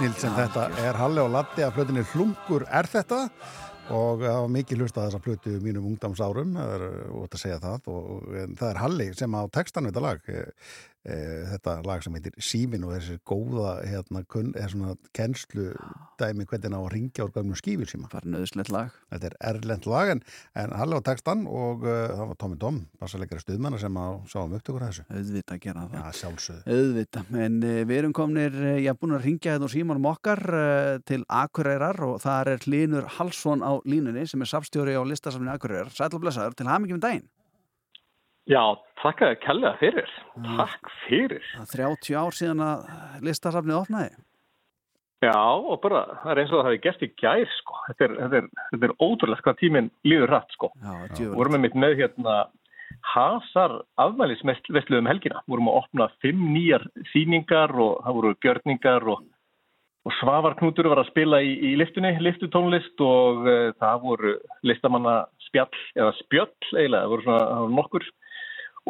[0.00, 0.96] snild sem þetta er.
[0.96, 3.18] Halli og Latti að plötunni Hlungur er þetta.
[3.92, 6.84] Og það var mikið hlust að þessa plötu mínum ungdamsárum, það er
[7.18, 7.90] ótt að segja það.
[7.92, 10.30] Og það er Halli sem á textan við þetta lag
[11.04, 15.70] e, e, þetta lag sem heitir Símin og þessi góða hérna, kun, er svona kennslu
[16.20, 18.10] dæmi hvernig á að ringja úr gamlu skífur síma.
[18.12, 18.98] Það er nöðslegt lag.
[19.14, 20.22] Þetta er erlend lag en,
[20.62, 24.86] en Halli á textan og uh, það var Tómi Dóm, bassaleikari stuðmanna sem sáum upptökur
[24.86, 25.06] þessu.
[25.08, 25.98] Auðvitað að gera það.
[25.98, 26.76] Já, sjálfsögðu.
[26.76, 30.08] Auðvitað, en uh, við erum komnir, uh, ég er búin að ringja hérna úr símanum
[30.12, 35.02] okkar uh, til Akureyrar og það er Hlynur Halsson á línunni sem er safstjóri á
[35.06, 35.92] listasafni Akureyrar.
[35.94, 37.28] Sætla blessaður, til með daginn.
[38.50, 38.62] Já,
[38.98, 40.10] takk að kella fyrir.
[40.56, 41.44] Takk fyrir.
[41.54, 42.90] Það er 30 ár síðan að
[43.28, 44.10] listasafnið opnaði.
[45.20, 47.80] Já, og bara, það er eins og það hafi gert í gær, sko.
[47.90, 50.70] Þetta er, þetta er, þetta er ótrúlega hvað tíminn líður hratt, sko.
[50.80, 52.36] Já, Vorum við mitt með hérna
[53.12, 55.42] hasar afmælisveslu um helgina.
[55.50, 59.22] Vorum að opna fimm nýjar þýningar og það voru gjörningar og,
[60.08, 64.34] og Svavarknútur var að spila í, í liftunni, liftutónlist og uh, það voru
[64.66, 65.20] listamanna
[65.50, 68.10] spjall, eða spjöll eiginlega, það voru svona það voru nokkur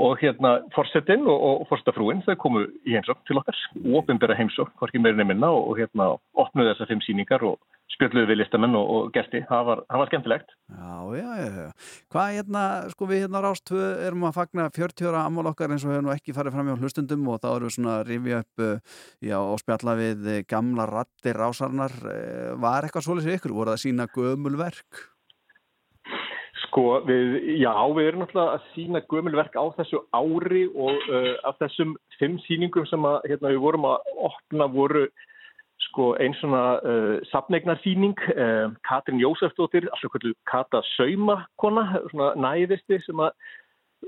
[0.00, 3.58] og hérna forsettinn og, og forstafrúin þau komu í heimsókn til okkar
[4.00, 8.38] ofinbera heimsókn, hvorki meirinni minna og, og hérna opnuðu þessar fimm síningar og spjöldluðu við
[8.40, 11.68] listamenn og, og gesti það var, var skemmtilegt Já, já, já, já.
[12.14, 15.92] Hvað hérna, sko við hérna Rástvö erum að fagna 40 ára ammál okkar eins og
[15.92, 18.64] hefur nú ekki farið fram hjá hlustundum og þá erum við svona að rifja upp
[18.66, 21.96] uh, já, og spjalla við eh, gamla rattir rásarnar.
[22.14, 23.56] Eh, Var eitthvað svolítið ykkur?
[23.58, 25.02] Voru það að sína gömulverk?
[26.70, 31.56] Sko, við, já, við erum náttúrulega að sína gömulverk á þessu ári og uh, af
[31.58, 35.02] þessum fimm síningum sem að, hérna, við vorum að opna voru
[35.88, 43.24] sko, einn svona uh, sapnegnarsýning, uh, Katrin Jósefsdóttir, alltaf hvernig Kata Saumakona, svona næðisti sem
[43.26, 43.34] að,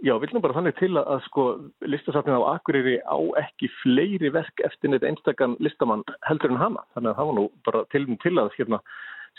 [0.07, 1.49] já, viljum bara þannig til að, að sko,
[1.91, 7.11] listasafnin á Akureyri á ekki fleiri verk eftir neitt einstakann listamann heldur en hana, þannig
[7.11, 8.85] að það var nú bara til, til að hérna,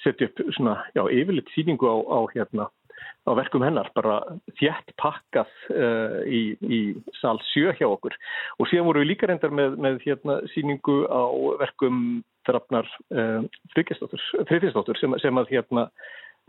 [0.04, 2.68] setja upp svona, já, yfirleitt síningu á, á hérna,
[3.28, 4.20] á verkum hennar, bara
[4.60, 6.80] þjætt pakkað uh, í, í
[7.22, 8.16] sal 7 hjá okkur.
[8.60, 11.24] Og síðan voru við líka reyndar með, með hérna, síningu á
[11.62, 12.02] verkum
[12.48, 13.46] drafnar uh,
[13.76, 15.88] Friðfinsdóttur sem, sem að hérna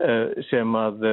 [0.03, 1.07] uh, sem að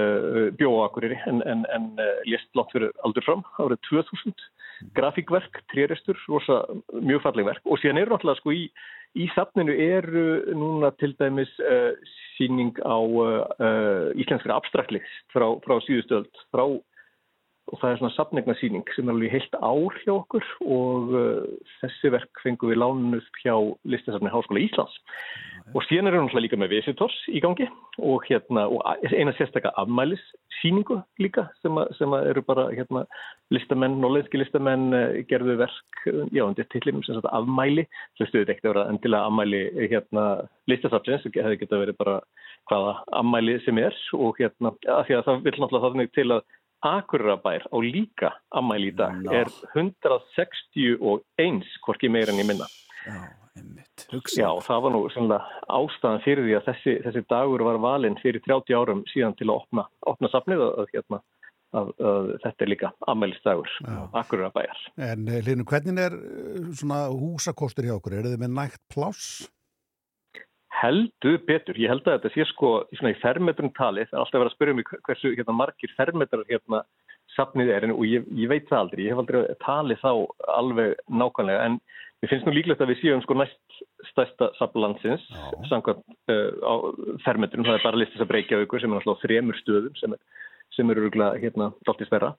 [0.58, 1.92] bjóða okkur en, en, en
[2.26, 4.50] lést langt fyrir aldur fram árið 2000
[4.96, 7.62] grafíkverk, trérestur, rosa mjög falleg verk.
[7.70, 8.64] Og síðan eru náttúrulega sko í
[9.12, 10.22] Í safninu eru
[10.56, 11.92] núna til dæmis uh,
[12.38, 16.64] síning á uh, uh, íslenskra abstraktlist frá, frá síðustöld frá,
[17.68, 21.12] og það er svona safnegnarsýning sem er alveg heilt ár hjá okkur og
[21.82, 23.54] þessi verk fengum við lánuð hjá
[23.86, 24.96] listasafni Háskóla Íslands
[25.70, 27.66] og síðan eru náttúrulega líka með visitors í gangi
[27.98, 28.80] og, hérna, og
[29.12, 30.22] eina sérstakka afmælis
[30.60, 33.04] síningu líka sem, að, sem að eru bara hérna,
[33.54, 34.88] listamenn, nóleðski listamenn
[35.30, 36.04] gerðu verk,
[36.34, 37.84] já, undir tillinum sem sagt afmæli,
[38.18, 40.24] sem stuðið ekkert að vera endilega afmæli hérna
[40.70, 42.16] listasafnsins, það hefði geta verið bara
[42.70, 46.42] hvaða afmæli sem er og hérna, að því að það vil náttúrulega þannig til að
[46.82, 49.30] Akurabær á líka afmæli í dag Ná.
[49.44, 49.48] er
[49.78, 52.66] 161 hvorki meira en ég minna.
[53.06, 54.06] Já, einmitt.
[54.36, 55.02] Já, það var nú
[55.72, 59.56] ástæðan fyrir því að þessi, þessi dagur var valinn fyrir 30 árum síðan til að
[59.60, 61.20] opna, opna safnið að, hérna,
[61.78, 63.72] að, að þetta er líka ammælistagur
[64.22, 64.84] Akurabæjar.
[65.08, 68.18] En eh, Linu, hvernig er eh, húsakostur hjá okkur?
[68.18, 69.50] Er þið með nægt pláss?
[70.82, 74.50] Heldur betur, ég held að þetta sé sko í fermetrum tali, það er alltaf verið
[74.50, 76.80] að spyrja mig hversu hérna, margir fermetrar hérna
[77.36, 80.10] safnið er en, og ég, ég veit það aldrei, ég hef aldrei talið þá
[80.56, 81.78] alveg nákvæmlega en
[82.22, 83.80] mér finnst nú líklegt að við séum sko næst
[84.12, 85.24] stærsta safnlandsins
[85.70, 86.74] samkvæmt uh, á
[87.24, 90.14] fermetrum, það er bara listis að breykja aukur sem er alltaf á þremur stöðum sem
[90.14, 90.22] er
[90.72, 92.30] sem eru hérna dálítið stærra.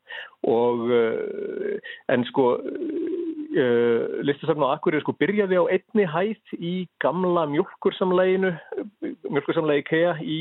[0.49, 6.73] Og uh, en sko uh, listasafn á Akureyri sko byrjaði á einni hæð í
[7.03, 8.55] gamla mjölkursamleginu
[9.03, 10.39] mjölkursamlegi KEA í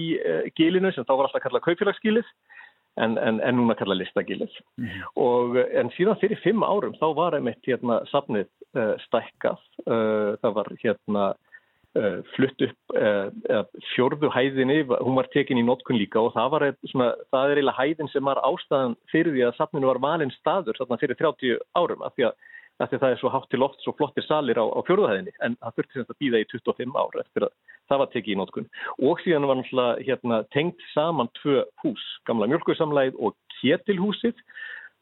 [0.56, 2.30] gilinu sem þá var alltaf kallað kaupfélagsgilið
[3.00, 4.58] en, en, en núna kallað listagilið.
[5.20, 10.36] Og uh, en síðan fyrir fimm árum þá var einmitt hérna safnið uh, stækkað uh,
[10.42, 12.96] það var hérna uh, flutt upp
[13.92, 17.80] fjörðu hæðinni, hún var tekin í notkun líka og það var svona, það er eiginlega
[17.80, 22.16] hæðin sem var ástæðan fyrir því að safninu var valinn staður fyrir 30 árum af
[22.16, 22.50] því að,
[22.80, 25.76] að það er svo hátt til loft svo flottir salir á, á fjörðuhæðinni en það
[25.76, 27.52] þurfti sem að býða í 25 ár eftir að
[27.90, 28.68] það var tekið í notkun.
[29.02, 34.40] Og síðan var náttúrulega hérna, tengt saman tvö hús, gamla mjölkursamlæð og ketilhúsið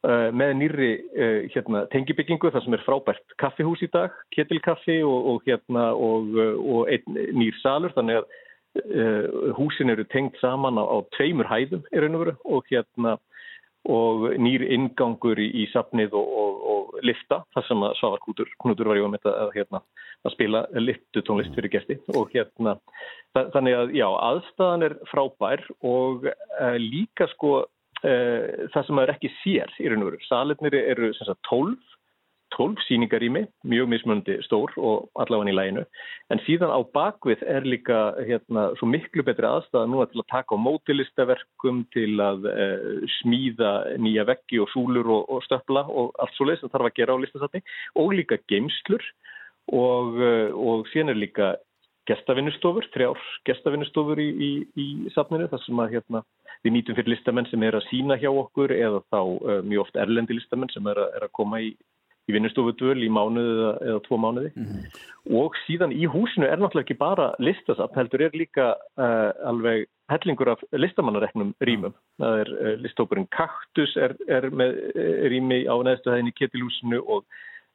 [0.00, 5.26] Uh, með nýri uh, hérna, tengibyggingu þar sem er frábært kaffihús í dag, ketilkaffi og,
[5.28, 7.92] og, hérna, og, uh, og einn nýr salur.
[7.92, 8.38] Þannig að
[9.58, 13.16] húsin eru tengt saman á, á tveimur hæðum raun og veru og hérna
[13.88, 18.98] og nýr ingangur í, í safnið og lifta þar sem að Svavar Kútur, Knútur var
[18.98, 19.80] ju að, að, hérna,
[20.26, 22.76] að spila liftutónlist fyrir gesti og hérna
[23.32, 26.28] þannig að já, aðstæðan er frábær og
[26.82, 27.60] líka sko
[28.00, 30.18] Uh, það sem maður ekki sér í raun og veru.
[30.24, 31.74] Salirnir eru sem sagt 12,
[32.56, 35.84] 12 síningarými, mjög mismundi stór og allavega í læginu.
[36.32, 40.58] En síðan á bakvið er líka hérna, svo miklu betri aðstæða núna til að taka
[40.58, 43.72] á mótilistaverkum, til að uh, smíða
[44.02, 47.16] nýja veggi og súlur og, og stöfla og allt svo leið sem þarf að gera
[47.16, 47.64] á listasatni.
[48.02, 49.04] Og líka geimslur
[49.70, 51.54] og, uh, og síðan er líka
[52.10, 56.22] gestavinnustofur, þrjár gestavinnustofur í, í, í safninu þar sem að hérna,
[56.64, 60.00] við nýtum fyrir listamenn sem er að sína hjá okkur eða þá uh, mjög oft
[60.00, 61.70] erlendi listamenn sem er að, er að koma í,
[62.30, 64.98] í vinnustofudvöl í mánuði eða, eða tvo mánuði mm -hmm.
[65.40, 70.50] og síðan í húsinu er náttúrulega ekki bara listasafn, heldur er líka uh, alveg hellingur
[70.50, 71.94] af listamannareknum rýmum.
[72.18, 74.78] Það er uh, listókurinn Kaktus er, er með
[75.30, 77.24] rými á neðstu hæðinni Ketilhúsinu og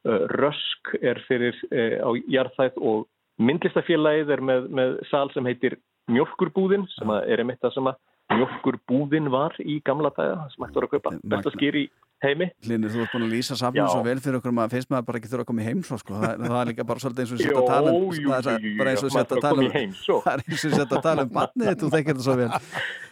[0.06, 1.56] Rösk er fyrir
[1.98, 3.08] á Jarþæð og
[3.42, 5.74] myndlistafélagið er með, með sal sem heitir
[6.06, 7.96] Mjölkurbúðin sem er einmitt það sem að
[8.34, 11.84] mjölkurbúðin var í gamla daga sem hægt voru að kaupa besta skýr í
[12.24, 12.48] heimi?
[12.66, 15.20] Linur, þú ert búin að lýsa saman svo vel fyrir okkur að finnst maður bara
[15.20, 16.20] ekki þurfa að koma í heim svo, sko.
[16.22, 19.12] það, það er líka bara svolítið eins og setja að tala um bara eins og
[19.16, 19.74] setja að tala um
[20.06, 22.62] það er eins og setja að tala um batnið þú þekkir það svo vel.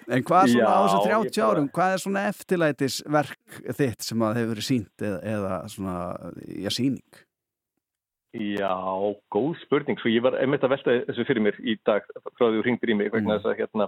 [0.04, 4.52] En hvað svona á þessu 30 árum hvað er svona eftirlætisverk þitt sem að hefur
[4.54, 5.94] verið sínt eða, eða svona,
[6.44, 7.22] já, síning
[8.34, 8.74] Já,
[9.30, 9.98] góð spurning.
[10.02, 12.02] Svo ég var einmitt að velta þessu fyrir mér í dag
[12.34, 13.86] frá því þú ringdir í mig þess að hérna,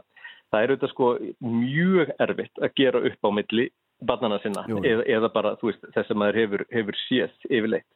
[0.54, 1.08] það er auðvitað sko
[1.42, 3.66] mjög erfitt að gera upp á milli
[4.05, 7.88] barnana sinna eða, eða bara veist, þess að maður hefur, hefur séð yfirleitt.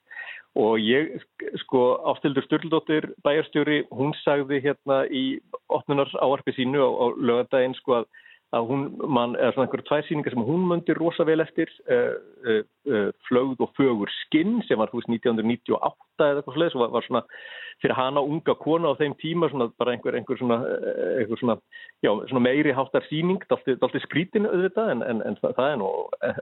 [0.59, 1.13] Og ég,
[1.63, 5.39] sko, Ástildur Sturldóttir, bæjarstjóri, hún sagði hérna í
[5.71, 5.95] 8.
[6.19, 8.09] áarpi sínu á, á lögadaginn sko að
[8.57, 12.17] að hún, mann, eða svona einhverju tvær síningar sem hún möndi rosa vel eftir uh,
[12.43, 16.93] uh, uh, Flögð og fögur skinn sem var hús 1998 eða eitthvað sluðis og var,
[16.97, 17.23] var svona
[17.81, 20.59] fyrir hana unga kona á þeim tíma svona bara einhver, einhver svona,
[21.21, 21.57] einhver svona,
[22.03, 25.93] já, svona meiri háttar síning dalti skrítinu auðvitað en, en, en það, það er nú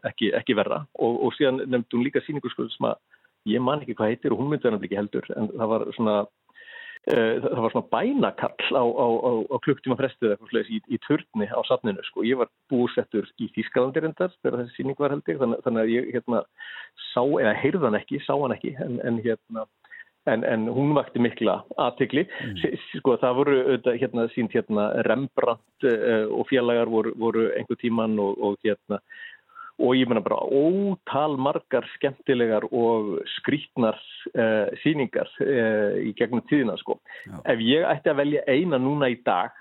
[0.08, 0.82] ekki, ekki verra.
[0.98, 2.98] Og, og síðan nefndi hún líka síningu sko sem að
[3.52, 6.16] ég man ekki hvað heitir og hún myndi verðan ekki heldur en það var svona
[7.06, 11.60] það var svona bænakall á, á, á, á klukktíma frestuð eitthvað í, í turni á
[11.68, 12.24] safninu sko.
[12.26, 15.94] Ég var búsettur í Þískalandi reyndar þegar þessi síning var held ég þannig, þannig að
[15.94, 16.42] ég hérna
[17.12, 19.68] sá, eða heyrðan ekki, sá hann ekki en, en hérna
[20.28, 22.26] En, en hún vakti mikla aðtikli.
[22.44, 22.74] Mm.
[22.98, 23.54] Sko það voru
[23.86, 28.98] hérna sínt hérna Rembrandt uh, og félagar voru, voru einhver tíman og, og hérna
[29.78, 33.98] og ég menna bara ótal margar skemmtilegar og skrítnar
[34.34, 36.98] uh, síningar uh, í gegnum tíðina sko.
[37.26, 37.38] Já.
[37.54, 39.54] Ef ég ætti að velja eina núna í dag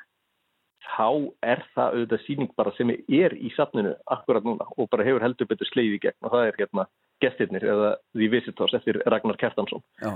[0.96, 1.10] þá
[1.44, 5.50] er það auðvitað síning bara sem er í safninu akkurat núna og bara hefur heldur
[5.50, 6.88] betur sleið í gegn og það er hérna
[7.24, 9.82] gestirnir eða The Visitors eftir Ragnar Kjartansson.
[10.02, 10.12] Já,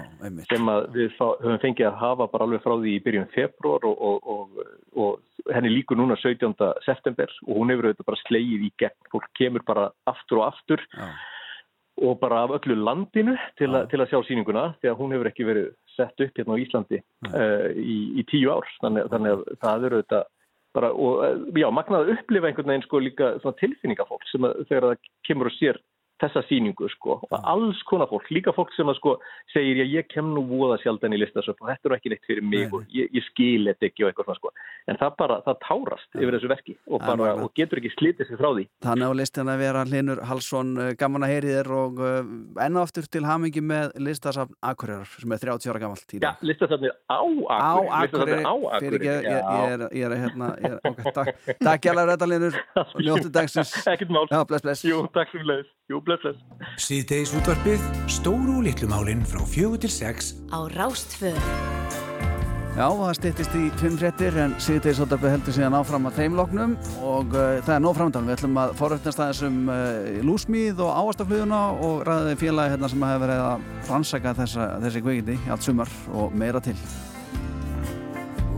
[0.49, 4.32] sem við höfum fengið að hafa bara alveg frá því í byrjun februar og, og,
[4.34, 4.64] og,
[5.02, 6.54] og henni líkur núna 17.
[6.86, 10.84] september og hún hefur auðvitað bara sleið í gegn, fólk kemur bara aftur og aftur
[10.93, 11.08] Já.
[12.08, 15.32] og bara af öllu landinu til, a, til að sjá síninguna því að hún hefur
[15.32, 18.70] ekki verið sett upp hérna á Íslandi uh, í, í tíu ár.
[18.84, 20.30] Þannig, þannig að það eru auðvitað
[20.72, 25.10] bara, og já, magnaði að upplifa einhvern veginn sko líka tilfinningafólk sem að, þegar það
[25.28, 25.80] kemur og sér
[26.22, 27.18] þessa síningu sko.
[27.28, 29.16] Og alls konar fólk, líka fólk sem að sko
[29.54, 32.46] segir já ég kem nú voða sjaldan í listasöp og þetta er ekki neitt fyrir
[32.46, 34.54] mig og ég, ég skil þetta ekki og eitthvað svona sko.
[34.92, 38.42] En það bara, það tárast yfir þessu verki og, bara, og getur ekki slítið sig
[38.42, 38.68] frá því.
[38.86, 42.02] Þannig á listin að vera Hlinur Hallsson eh, gaman að heyri þér og
[42.66, 46.32] enn og aftur til hamingi með listasafn Akureyrar sem er 30 ára gamalt í Já,
[46.46, 50.78] listasafnir á Akureyri, á fyrir Akureyri ég, ég, ég, er, ég er hérna, ég
[51.16, 52.60] takk, takk hjálpar þetta Hlinur
[52.96, 53.74] og njóttu dagsins.
[53.88, 54.26] Ekkert mál.
[54.86, 55.44] Jú, takk sem
[56.12, 56.82] bless, bless.
[56.82, 61.32] Síðdeis útvarpið, stóru og litlu málin frá fjögur til sex Á Rástfö
[62.72, 67.36] Já, það styttist í fimm fréttir en síðdegisóttarpið heldur síðan áfram að þeim loknum og
[67.36, 68.30] uh, það er nóg framöndan.
[68.30, 73.05] Við ætlum að forrættast aðeins um uh, lúsmíð og áastafluguna og ræðið félagi hérna sem
[73.09, 76.78] hefur verið að rannsaka þessa, þessi kveikindi í allt sumar og meira til.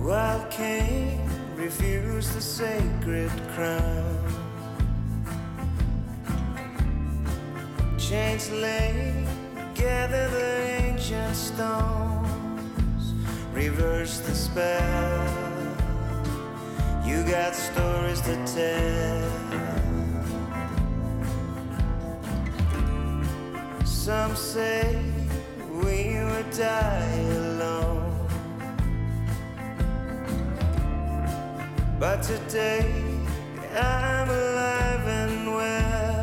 [0.06, 1.18] Wild king
[1.58, 4.43] refused the sacred crown.
[8.12, 9.26] Lay,
[9.74, 13.14] gather the ancient stones,
[13.54, 15.28] reverse the spell.
[17.06, 19.30] You got stories to tell.
[23.86, 25.02] Some say
[25.70, 28.28] we would die alone.
[32.00, 32.92] But today
[33.76, 36.23] I'm alive and well.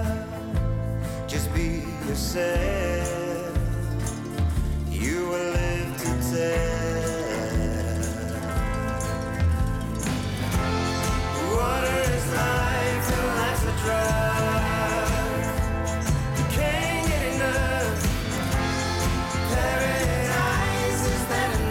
[4.90, 7.00] You will live to tell.
[11.56, 15.42] Water is life and life's a drug.
[16.38, 17.98] You can't get enough.
[19.36, 21.22] Paradise is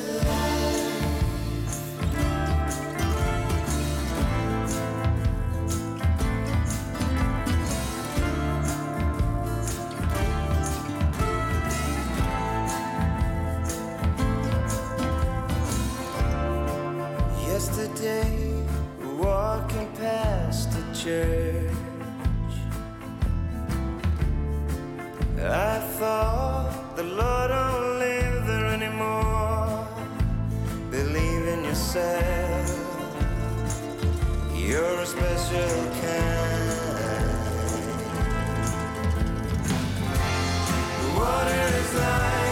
[21.04, 21.74] church,
[25.38, 29.86] I thought the Lord don't live there anymore.
[30.90, 32.70] Believe in yourself,
[34.56, 36.72] you're a special kind.
[41.18, 42.43] Water is life,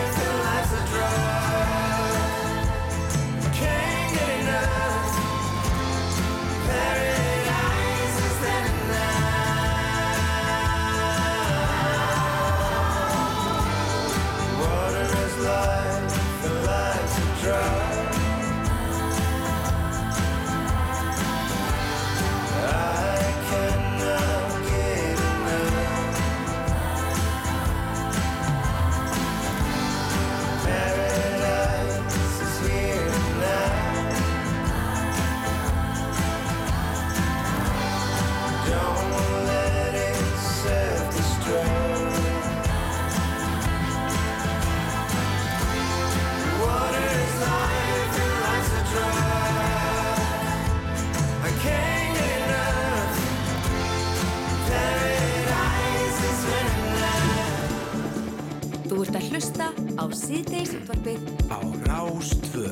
[60.18, 62.70] síðdeis útvarpið á Rástfö.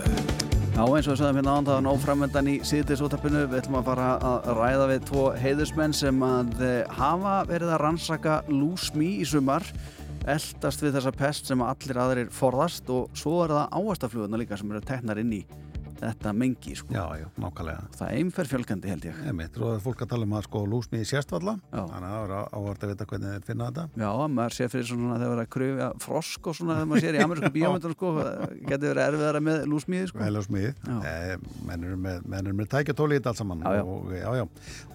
[0.79, 4.49] Já, eins og við sagðum hérna ándaðan óframöndan í síðdeisúttarpinu, við ætlum að fara að
[4.59, 9.65] ræða við tvo heiðusmenn sem að eh, hafa verið að rannsaka lúsmí í sumar,
[10.29, 14.71] eldast við þessa pest sem allir aðrir forðast og svo er það áastafluguna líka sem
[14.71, 15.43] eru teknar inn í
[15.99, 16.93] þetta mengi, sko.
[16.95, 17.87] Já, já, nákvæmlega.
[17.97, 19.19] Það er einfer fjölgandi held ég.
[19.29, 22.23] Emitt, og það er fólk að tala um að sko lúsmiði sérstfalla, þannig að það
[22.25, 23.85] er ávart að vita hvernig þeir finna þetta.
[24.03, 27.05] Já, maður sé fyrir svona þegar það er að kröfja frosk og svona þegar maður
[27.05, 28.13] sér í amerísku bíómyndunum sko,
[28.69, 30.21] getur verið erfiðara með lúsmíði sko.
[30.23, 31.33] Vel á smiðið, eh,
[31.69, 33.83] menn eru með, menn eru með tækjatóli í þetta allt saman Já, já.
[33.89, 34.45] Og, já, já.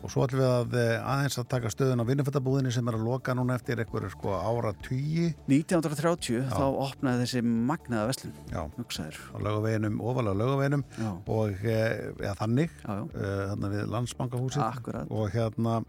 [0.00, 3.04] og svo ætlum við að eh, aðeins að taka stöðun á vinnufættabúðinni sem er að
[3.08, 9.18] loka núna eftir einhverju sko ára tugi 1930 þá opnaði þessi magnaða veslun Já, hugsaður
[9.34, 11.10] á laugaveginum, ofalega laugaveginum Já.
[11.26, 15.10] og eh, ja, þannig Já, þarna við landsbankahúsið Akkurat.
[15.10, 15.80] og hérna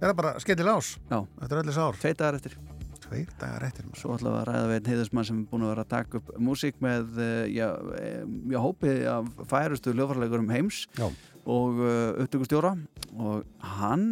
[0.00, 1.18] er það bara skemmtileg ás Já.
[1.42, 2.56] eftir öllis ár Tveit dagar eftir
[3.04, 4.00] Tveir dagar eftir maður.
[4.00, 6.30] Svo við að ræða við einn heiðusmann sem er búin að vera að taka upp
[6.40, 7.66] músík með eh, já,
[8.48, 11.10] já, hópi af færustu hljófarleikurum heims Já.
[11.44, 12.72] og uh, upptökustjóra
[13.20, 14.06] og hann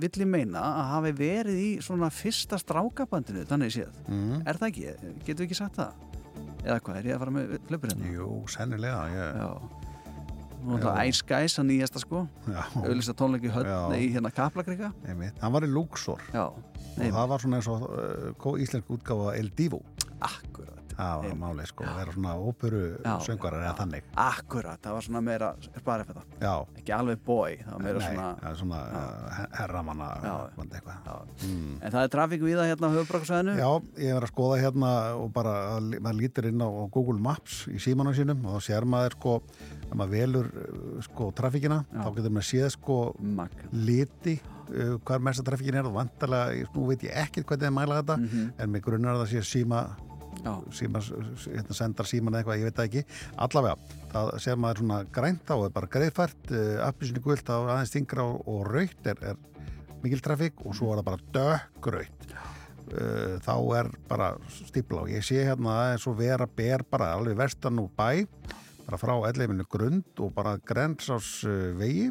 [0.00, 3.98] vill ég meina að hafi verið í svona fyrsta strákabandinu þannig séð.
[4.06, 4.44] Mhm.
[4.48, 4.86] Er það ekki?
[5.26, 6.06] Getur við ekki sagt það?
[6.64, 8.10] Eða hvað, er ég að fara með hlaupur hérna?
[8.16, 9.38] Jú, sennilega ég...
[9.40, 9.50] Já.
[10.60, 10.98] Nú er það
[11.30, 12.26] Guys að nýjasta sko.
[12.50, 13.78] Auðvitað tónleiki Já.
[13.96, 15.38] í hérna Kaplakrika Einmitt.
[15.40, 16.20] Hann var í Luxor.
[16.34, 19.80] Já, og það var svona eins og uh, íslensk útgáfa El Divo.
[20.20, 24.08] Akkurat Það var máli sko, að vera svona óperu Já, söngarar eða þannig.
[24.20, 25.48] Akkurat, það var svona meira
[25.80, 30.08] það Já, ekki alveg boy, það var meira Nei, svona það er svona uh, herramanna
[30.60, 31.80] mm.
[31.80, 33.70] En það er trafík við það hérna á höfubrakksvæðinu Já,
[34.04, 34.90] ég er að skoða hérna
[35.20, 38.86] og bara, að- maður lítur inn á, Google Maps í símanum sínum og þá sér
[38.88, 39.34] maður sko,
[39.88, 42.98] ef maður velur uh, sko trafíkina, þá getur maður séð sko
[43.40, 43.56] Mag.
[43.72, 48.00] liti uh, hvað mesta trafíkin er og vantarlega, nú veit ég ekkert hvernig þið mæla
[48.02, 48.46] þetta, Mhm.
[48.58, 49.84] en mig grunnar að það sé síma
[50.76, 51.02] síma,
[51.46, 53.20] hérna sendar síman eða eitthvað, ég veit það ekki.
[53.46, 57.74] Allavega, það sér maður svona grænt á er bara greiðfært, uh, appisinu gult þá er
[57.76, 59.46] aðeins þingra og, og raukt er, er
[60.04, 64.32] mikil trafík og svo er það bara dökkraut uh, þá er bara
[64.70, 67.92] stípla og ég sé hérna að það er svo vera ber bara alveg vestan og
[67.96, 68.10] bæ
[68.90, 71.44] bara frá elleifinu grund og bara grensás
[71.78, 72.08] vegi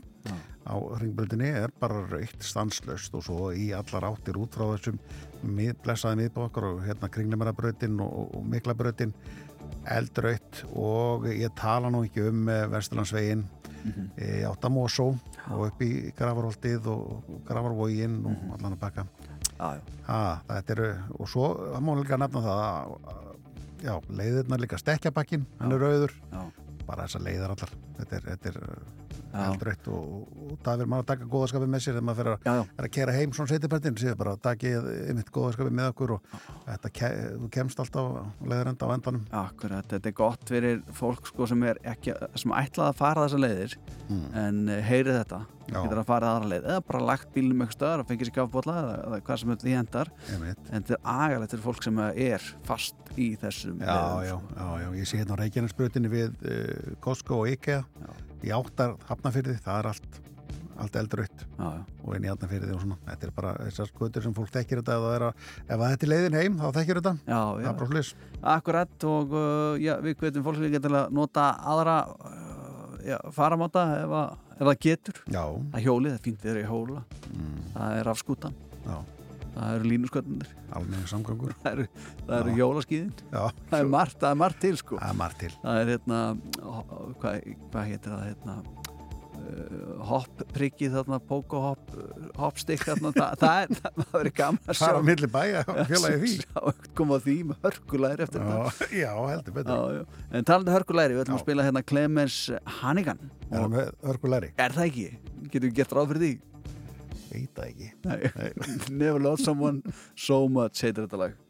[0.69, 4.99] á ringbröndinni er bara raukt stanslaust og svo í allar áttir út frá þessum
[5.43, 9.11] mið, blessaði miðbókar og hérna kringlumerabrautin og, og miklabrautin
[9.91, 13.45] eldraut og ég tala nú ekki um uh, Vesturlandsvegin
[13.79, 14.07] Mhm.
[14.19, 15.05] í Áttamósó
[15.55, 18.49] og upp í Gravarholtið og Gravarvógin og Mhm.
[18.57, 18.73] allan
[20.49, 22.97] að eru, og svo það má líka nefna það að,
[23.83, 26.43] já, leiðirnar líka stekkjabakkin, hann er rauður já.
[26.89, 27.75] Bara þessar leiðar allar.
[27.99, 28.59] Þetta er, þetta er
[29.29, 32.47] og, og, og það er maður að taka góðaskapið með sér þegar maður fer að,
[32.47, 32.63] já, já.
[32.83, 34.71] að kera heim svona setjaprættin, séu bara að taki
[35.09, 36.33] einmitt góðaskapið með okkur og
[36.65, 37.11] þetta, ke,
[37.57, 41.81] kemst alltaf á leiðarenda á endanum Akkurat, þetta er gott fyrir fólk sko sem er
[41.93, 43.77] ekki, sem ætlað að fara þessar leiðir
[44.09, 44.21] Mm.
[44.33, 45.37] en uh, heyrið þetta
[45.69, 45.75] Já.
[45.83, 48.73] getur að fara aðra leið eða bara lagt bílnum eitthvað stöðar og fengið sér kafbólla
[48.81, 52.47] eða, eða hvað sem þetta í hendar en þetta er agalegt fyrir fólk sem er
[52.65, 54.57] fast í þessum Já, leiðum, já, sko.
[54.57, 57.83] já, já, ég sé hérna á Reykjanesbrutinni við uh, Costco og IKEA
[58.45, 60.19] í áttar hafnafyrði, það er allt
[60.79, 64.51] allt eldraut og inn í hafnafyrði og svona, þetta er bara þessar skutur sem fólk
[64.53, 64.95] þekkir þetta.
[65.03, 67.13] Það er að, ef þetta er leiðin heim, þá þekkir þetta.
[67.27, 67.67] Já, það já.
[67.67, 68.11] er bara hlis
[68.53, 74.15] Akkurat og uh, já, við hvetjum fólk líka til að nota aðra uh, faramáta ef,
[74.55, 75.19] ef það getur.
[75.35, 75.43] Já.
[75.75, 77.57] að hjólið, það er fínt við erum í hjóla Mm.
[77.75, 78.55] það er af skútan
[78.87, 78.95] Já.
[79.59, 81.87] Það eru línuskötnir alveg samgangur það eru,
[82.25, 82.59] það eru Já.
[82.59, 83.41] hjólaskíðin Já.
[83.71, 86.21] það er það er margt til sko það er margt til það er hérna
[87.19, 87.41] hvað,
[87.73, 88.55] hvað heitir það hérna
[89.39, 91.93] uh, hoppprikki þarna pókohopp
[92.39, 95.63] hoppstikk þarna það, það er, það, það er gaman að sjá Fara á milli bæja,
[95.91, 96.33] félagi því.
[96.43, 99.73] sjá koma því með hörkulæri eftir Já, þetta já, heldur betur.
[99.73, 100.27] já, já.
[100.39, 102.39] en talandi hörkulæri, við ætlum að spila hérna Clemens
[102.79, 104.51] Hannigan Er hann með hörkulæri?
[104.61, 105.07] Er það ekki?
[105.49, 106.33] Getur við gert ráð fyrir því?
[107.29, 107.91] Veit það ekki.
[109.01, 111.48] Never loved someone so much heitir þetta lag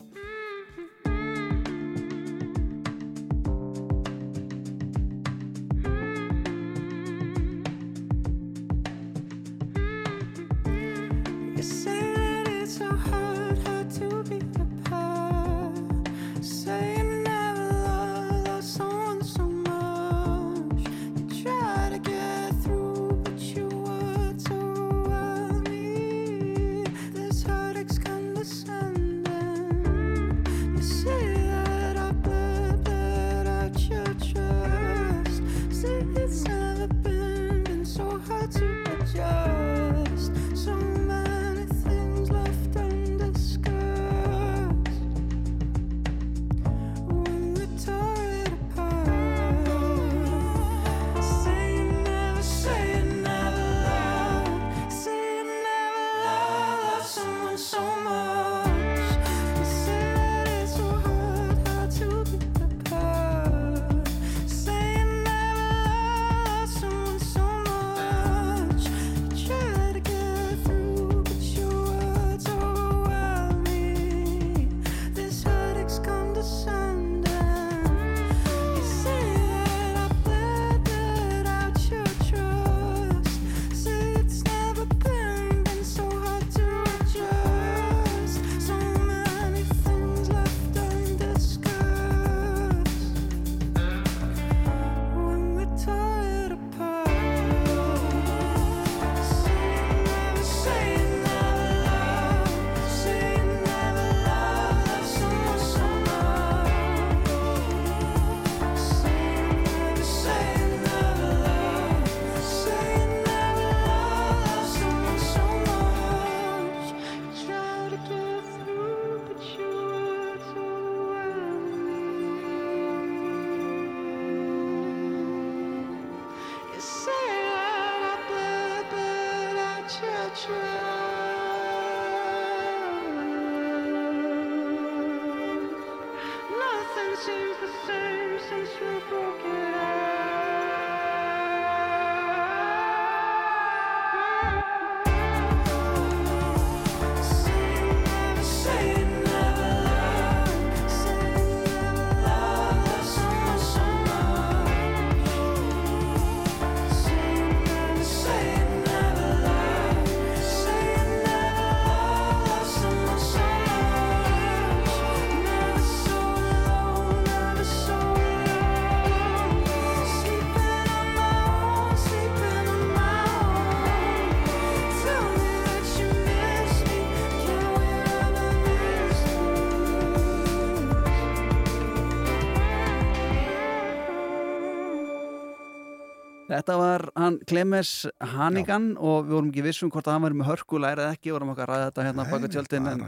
[187.50, 187.92] Clemens
[188.36, 191.54] Hannigan og við vorum ekki vissum hvort að hann var með hörkulega eða ekki, vorum
[191.56, 193.04] okkar að ræða þetta hérna baka tjöldin en,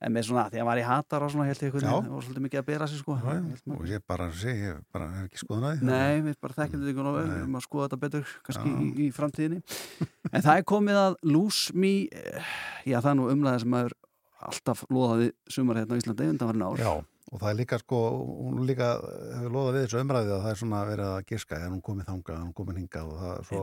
[0.00, 1.90] en með svona, því að hann var í hatar og svona helt ykkur, Já.
[1.92, 3.16] það var svolítið mikið að bera sig sko.
[3.20, 6.38] Já, já, og ég bara sé, ég bara hef ekki skoðun að því Nei, við
[6.46, 8.78] bara þekkjum þetta ykkur og við erum að skoða þetta betur kannski Já.
[8.80, 9.60] í, í framtíðinni
[10.30, 12.54] en það er komið að Lose Me eh,
[12.88, 13.96] já það er nú umlæði sem maður
[14.40, 16.92] alltaf loðaði sumar hérna á Íslandi undan varin ár Já,
[17.30, 18.00] og það er líka sko,
[18.42, 21.70] hún líka hefur loðað við þessu umræði að það er svona verið að giska, er
[21.70, 23.62] hún komið þangað, er hún komið hingað og það svo,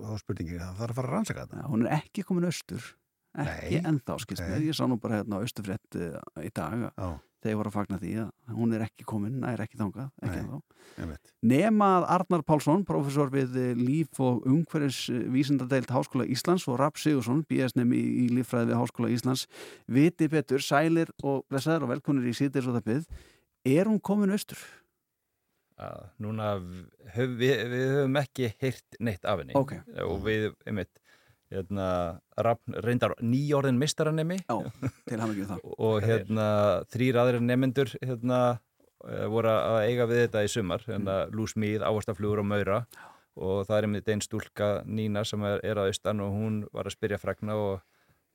[0.00, 1.62] þá er spurningi, það þarf að fara að rannsaka þetta.
[1.62, 2.90] Já, hún er ekki komin austur
[3.38, 4.62] ekki ennþá skilst Nei.
[4.66, 7.46] ég sá nú bara hérna á Östufrétt uh, í dag að Já.
[7.46, 10.42] þeir voru að fagna því að hún er ekki komin, nær ekki þangað ekki Nei.
[10.42, 10.60] ennþá.
[11.00, 11.30] Einmitt.
[11.52, 14.98] Nema að Arnar Pálsson, professor við eh, líf og umhverfis
[15.32, 19.46] vísindadeild Háskóla Íslands og Rapp Sigursson, BS-nemi í, í líffræði við Háskóla Íslands,
[19.88, 23.24] viti betur, sælir og blessaður og velkonir í síðdeis og það byggð,
[23.76, 24.60] er hún komin austur?
[26.20, 26.58] Núna
[27.14, 29.78] höf, við, við höfum ekki heyrt neitt af henni Ok.
[30.04, 30.90] og við, einmitt,
[31.50, 31.86] hérna,
[32.38, 34.40] rafn, reyndar nýjórðin mistaranemi
[35.86, 36.48] og hérna
[36.92, 38.40] þrýr aðrir nefnendur hérna
[39.06, 42.84] eh, voru að eiga við þetta í sumar hérna lúsmíð, áastaflugur og maura.
[43.40, 46.88] Og það er einmitt einn stúlka Nína sem er, er að austan og hún var
[46.90, 47.84] að spyrja frækna og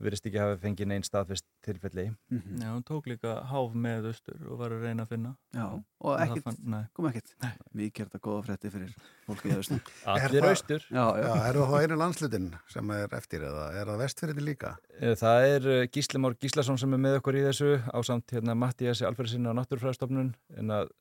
[0.04, 4.58] virðist ekki hafa fengið neinn staðfest tilfelli Já, hún tók líka háf með austur og
[4.60, 7.32] var að reyna að finna Já, og það ekkert, fann- kom ekkert.
[7.80, 8.92] Mikið er þetta góða frétti fyrir
[9.30, 9.94] fólkið í austur.
[10.16, 11.30] Allir austur Já, já.
[11.30, 14.74] Já, eru það einu landslutin sem er eftir eða er það vestfyrirti líka?
[15.00, 18.36] Eh, Það er eh, Gísli Már Gíslason sem er með okkur í þessu á samt
[18.36, 20.92] hérna, Mattiasi Alferðsson á Náttúrufræðastofnun en að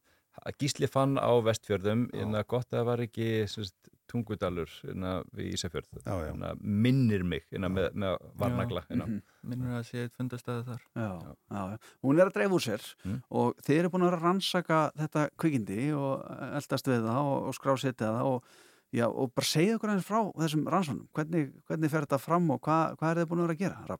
[0.58, 3.74] Gísli fann á vestfjörðum en að gott að það var ekki sérst,
[4.10, 6.32] tungudalur að við Ísafjörð Já, já.
[6.34, 9.22] en að minnir mig að með, með varnagla að Mhm.
[9.44, 11.78] Minnur að sé eitt fundastæði þar Já, já, já.
[12.04, 13.22] Hún er að dreifa úr sér Mm.
[13.30, 18.10] og þeir eru búin að rannsaka þetta kvikindi og eldast við það og, og skrásetja
[18.12, 18.44] það og,
[18.92, 21.08] já, og bara segja okkur aðeins frá þessum rannsóknum.
[21.14, 23.98] Hvernig, hvernig fer þetta fram og hvað, hvað er þið búin að vera að gera,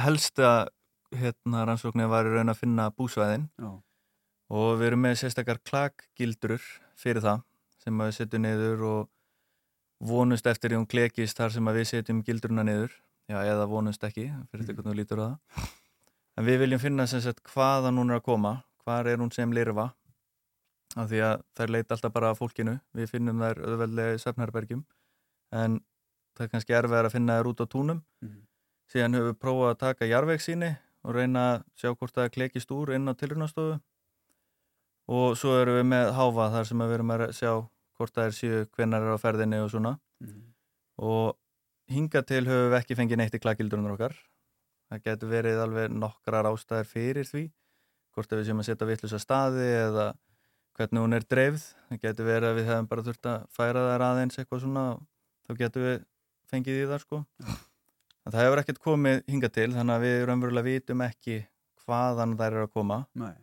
[0.00, 0.68] helsta
[1.12, 3.70] hérna rannsóknir var í raun að finna búsvæðin Já.
[4.48, 6.64] Og við erum með sérstakar klakgildrur
[6.96, 7.44] fyrir það
[7.82, 9.10] sem við setjum niður og
[10.08, 12.94] vonust eftir því hún klekist þar sem við setjum gildruna niður.
[13.28, 15.70] Já, eða vonust ekki, fyrir þetta hvernig þú lítur á það.
[16.38, 18.52] En við viljum finna sem sagt hvaðan hún er að koma
[18.84, 19.90] hvar er hún sem lirfa
[20.96, 22.78] af því að þær leita alltaf bara að fólkinu.
[22.96, 24.84] Við finnum þær auðveldlega í svefnherbergjum
[25.58, 25.80] en
[26.38, 28.02] það er kannski erfið að finna þær út á túnum.
[28.22, 28.44] Mhm.
[28.88, 30.68] síðan höfum við prófað að taka jarðvegssýni
[31.04, 33.74] og reyna að sjá hvort það klekist úr inn á tilrunastofu
[35.08, 37.52] og svo erum við með háfa þar sem við erum að sjá
[37.98, 39.98] hvort það er síðu hvenær er á ferðinni og svona.
[40.22, 40.42] Mhm.
[40.98, 41.36] og
[41.88, 44.16] hinga til höfum við ekki fengið neitt í klakildurunar okkar.
[44.90, 47.44] Það getur verið alveg nokkrar ástæðir fyrir því
[48.16, 50.06] hvort við séum að setja vitlusa staði eða
[50.78, 51.64] hvernig hún er dreifð.
[51.88, 54.84] Það getur verið að við hefum bara þurft að færa þær aðeins eitthvað svona
[55.46, 55.98] þá getur við
[56.50, 57.24] fengið í það sko.
[58.28, 61.36] En það hefur ekkert komið hinga til þannig að við raunverulega vitum ekki
[61.86, 62.98] hvaðan þær eru að koma.
[63.16, 63.36] Nei.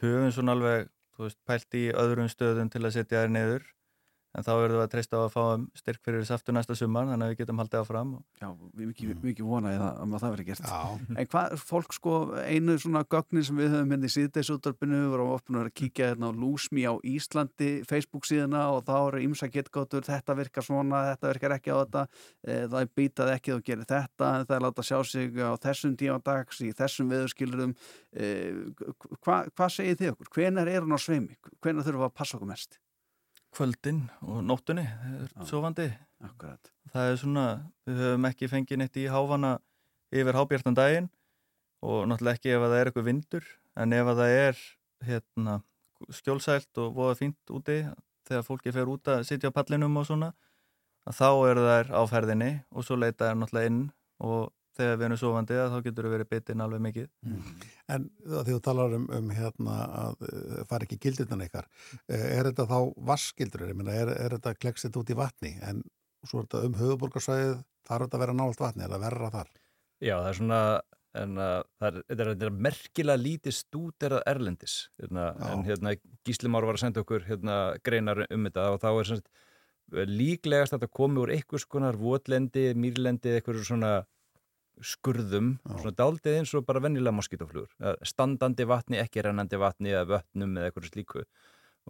[0.00, 0.88] Höfum svona alveg
[1.20, 3.66] veist, pælt í öðrum stöðum til að setja þær niður
[4.30, 6.76] en þá verðum við að treysta á að fá um styrk fyrir þess aftur næsta
[6.78, 10.14] sumar þannig að við getum haldið áfram og Já, við mikið, mikið vonaði það um
[10.14, 10.64] að það verið gert.
[10.70, 10.80] Já.
[11.20, 12.14] En hvað, fólk sko,
[12.46, 15.78] einu svona gögnin sem við höfum hérna í síðdeisúttarpinu, við vorum opnum að vera að
[15.80, 20.66] kíkja hérna á Lúsmi á Íslandi, Facebook síðuna og þá eru ymsa getgótur, þetta virkar
[20.66, 22.04] svona, þetta virkar ekki á þetta,
[22.46, 25.52] e, það er býtað ekki og gerir þetta, en það er láta sjá sig á
[25.60, 27.74] þessum tíma dags, í þessum veðurskilrum.
[33.54, 35.86] Kvöldin og nóttunni það er sofandi
[36.20, 36.70] Akkurat.
[36.92, 37.46] það er svona,
[37.88, 39.54] við höfum ekki fengið neitt í háfana
[40.12, 41.08] yfir hábjartan daginn
[41.80, 43.48] og náttúrulega ekki ef að það er eitthvað vindur
[43.80, 44.62] en ef að það er
[45.08, 45.56] hérna,
[46.20, 47.80] skjólsælt og voða fínt úti
[48.28, 50.32] þegar fólki fer út að sitja á pallinum og svona
[51.10, 53.82] þá eru þær á ferðinni og svo leita þær náttúrulega inn
[54.20, 54.50] og
[54.80, 57.08] þegar við erum sofandi að þá getur við verið bitinn alveg mikið.
[57.94, 61.68] En því þú talar um, um hérna að uh, fara ekki gildirnan ykkar,
[62.00, 62.78] uh, er þetta þá
[63.10, 65.82] vassgildur, ég meina, er, er þetta kleksið út í vatni, en
[66.26, 67.58] svo er þetta um höfuborgarsvæðið,
[67.88, 69.52] þarf þetta að vera nált vatni, er það verra þar?
[70.00, 70.62] Já, það er svona
[71.20, 74.74] en uh, það er, þetta er, þetta er merkilega lítið stúderað erlendis.
[75.00, 75.94] Hérna, en hérna
[76.26, 77.56] Gísli Már var að senda okkur hérna
[77.86, 79.32] greinar um þetta og þá er sagt,
[79.90, 83.92] líklegast að þetta komi úr einhvers konar votlendi, mýrlendi eitthvað svona
[84.86, 90.56] skurðum svona daldið eins og bara vennilega moskítoflugur standandi vatni, ekki rennandi vatni eða vötnum
[90.56, 91.24] eða eitthvað slíku.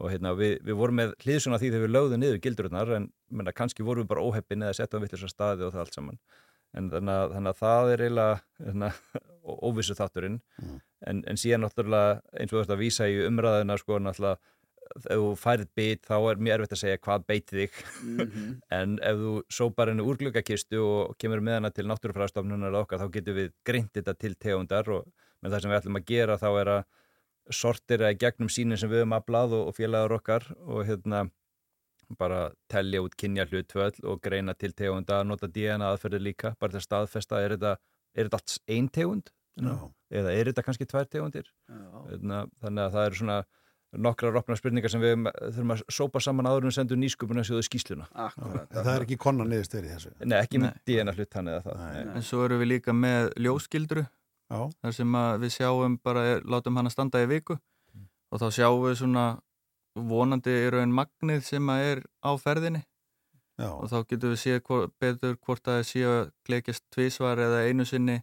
[0.00, 3.52] Og hérna við, við vorum með hlýðsuna því þegar við lögðum niður gildururnar en menna,
[3.52, 6.20] kannski vorum við bara óheppin eða settum við þessar staði og það allt saman.
[6.78, 8.36] En þannig að, þannig að það er eiginlega
[8.68, 8.90] hérna,
[9.66, 14.38] óvissu þátturinn en, en síðan náttúrulega eins og að vísa í umræðina sko náttúrulega
[14.96, 18.46] ef þú færið beit þá er mjög erfitt að segja hvað beiti þig Mhm.
[18.78, 23.10] en ef þú sópar henni úr gluggakistu og kemur með hana til náttúrufræðastofnunar okkar þá
[23.18, 25.06] getum við greint þetta til tegundar og
[25.42, 26.82] með það sem við ætlum að gera þá er að
[27.50, 31.24] sortira í gegnum sínin sem við höfum aflað og, og félagar okkar og hérna
[32.18, 36.80] bara telja út kynja hlutvöld og greina til tegunda, nota DNA aðferðir líka, bara til
[36.80, 37.76] að staðfesta er þetta,
[38.18, 39.30] er þetta allt ein tegund
[39.60, 39.74] Já.
[40.10, 43.38] eða er þetta kannski tvær tegundir Hérna, þannig að það eru svona
[43.98, 47.48] nokkrar opna spurningar sem við þurfum að sópa saman áður en við sendum nýsköpun að
[47.48, 50.12] sjóðu skýsluna Akkurat, En það er ekki konar niðurst verið þessu?
[50.22, 52.14] Nei, ekki með DNA hlut hann eða það Nei.
[52.14, 54.60] En svo erum við líka með ljósgildru Já.
[54.82, 57.58] þar sem að við sjáum bara, látum hana standa í viku
[58.30, 59.26] og þá sjáum við svona
[59.98, 62.84] vonandi í raun magnið sem að er á ferðinni
[63.58, 63.70] Já.
[63.74, 67.64] og þá getum við séð hvor, betur hvort að það sé að klekjast tvísvar eða
[67.66, 68.20] einu sinni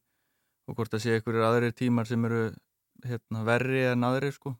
[0.67, 2.47] og hvort að sé einhverjir aðrir tímar sem eru
[3.05, 4.55] hérna, verri en aðrir sko.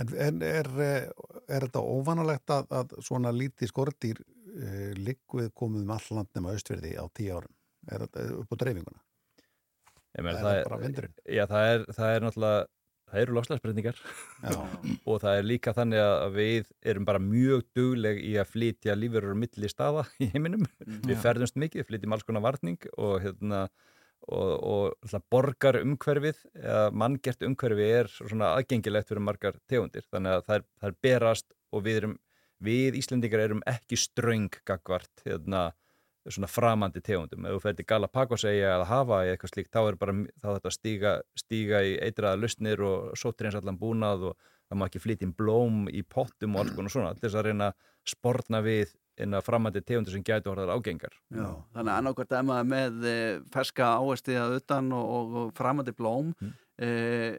[0.00, 1.08] En, en er, eh,
[1.48, 6.54] er þetta óvanalegt að, að svona lítið skordýr uh, liggvið komið um all land nema
[6.54, 7.56] austverði á tíu árum?
[7.90, 9.02] Er þetta upp á dreifinguna?
[10.12, 11.18] Ég meina, Það er það, bara vindurinn.
[11.24, 12.64] Já, það er, það er náttúrulega
[13.12, 13.98] það eru lofslagsbreytingar
[15.10, 19.36] og það er líka þannig að við erum bara mjög dugleg í að flytja lífurur
[19.38, 21.22] milli staða í heiminum við Já.
[21.26, 23.66] ferðumst mikið, flytjum alls konar varning og hérna
[24.28, 30.44] og, og borgar umhverfið eða manngert umhverfi er svona aðgengilegt fyrir margar tegundir þannig að
[30.46, 32.18] það er, það er berast og við erum
[32.62, 35.72] við Íslendingar erum ekki ströng gagvart hérna
[36.30, 37.46] svona framandi tegundum.
[37.46, 40.72] Ef þú fer til Galapagos eða að hafa eitthvað slíkt, þá er bara þá þetta
[40.76, 44.36] stíga, stíga í eitraða lustnir og sóttir eins allan búnað og
[44.68, 47.48] það má ekki flytja inn blóm í pottum og alls konar svona, til þess að
[47.48, 51.14] reyna að sportna við inn að framandi tegundur sem gætu orðar ágengar.
[51.28, 53.16] Já, þannig að annarkvært maður með e,
[53.52, 56.88] ferska ávesti að utan og, og, framandi blóm e,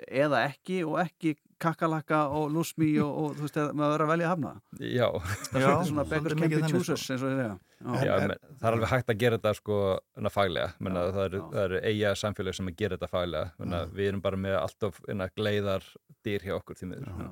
[0.07, 4.11] eða ekki og ekki kakalakka og lusmi og, og þú veist, að maður verður að
[4.13, 4.53] velja að hafna.
[4.79, 5.07] Já.
[5.49, 7.53] Það er svona beggars can't be choosers eins og segja.
[7.83, 9.77] Já, men, það er alveg hægt að gera þetta sko
[10.23, 13.51] na, faglega, menna, það eru er eiga samfélag sem að gera þetta faglega.
[13.59, 15.87] Menna, við erum bara með alltaf na, gleiðar
[16.23, 17.23] dýr hjá okkur því miður.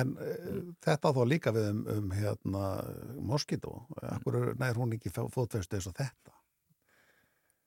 [0.00, 2.68] En uh, þetta á þá líka við um, um hérna
[3.32, 3.74] moskító.
[4.14, 6.36] Akkur nær hún ekki fótvestu eins og þetta?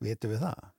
[0.03, 0.71] Vitum við það?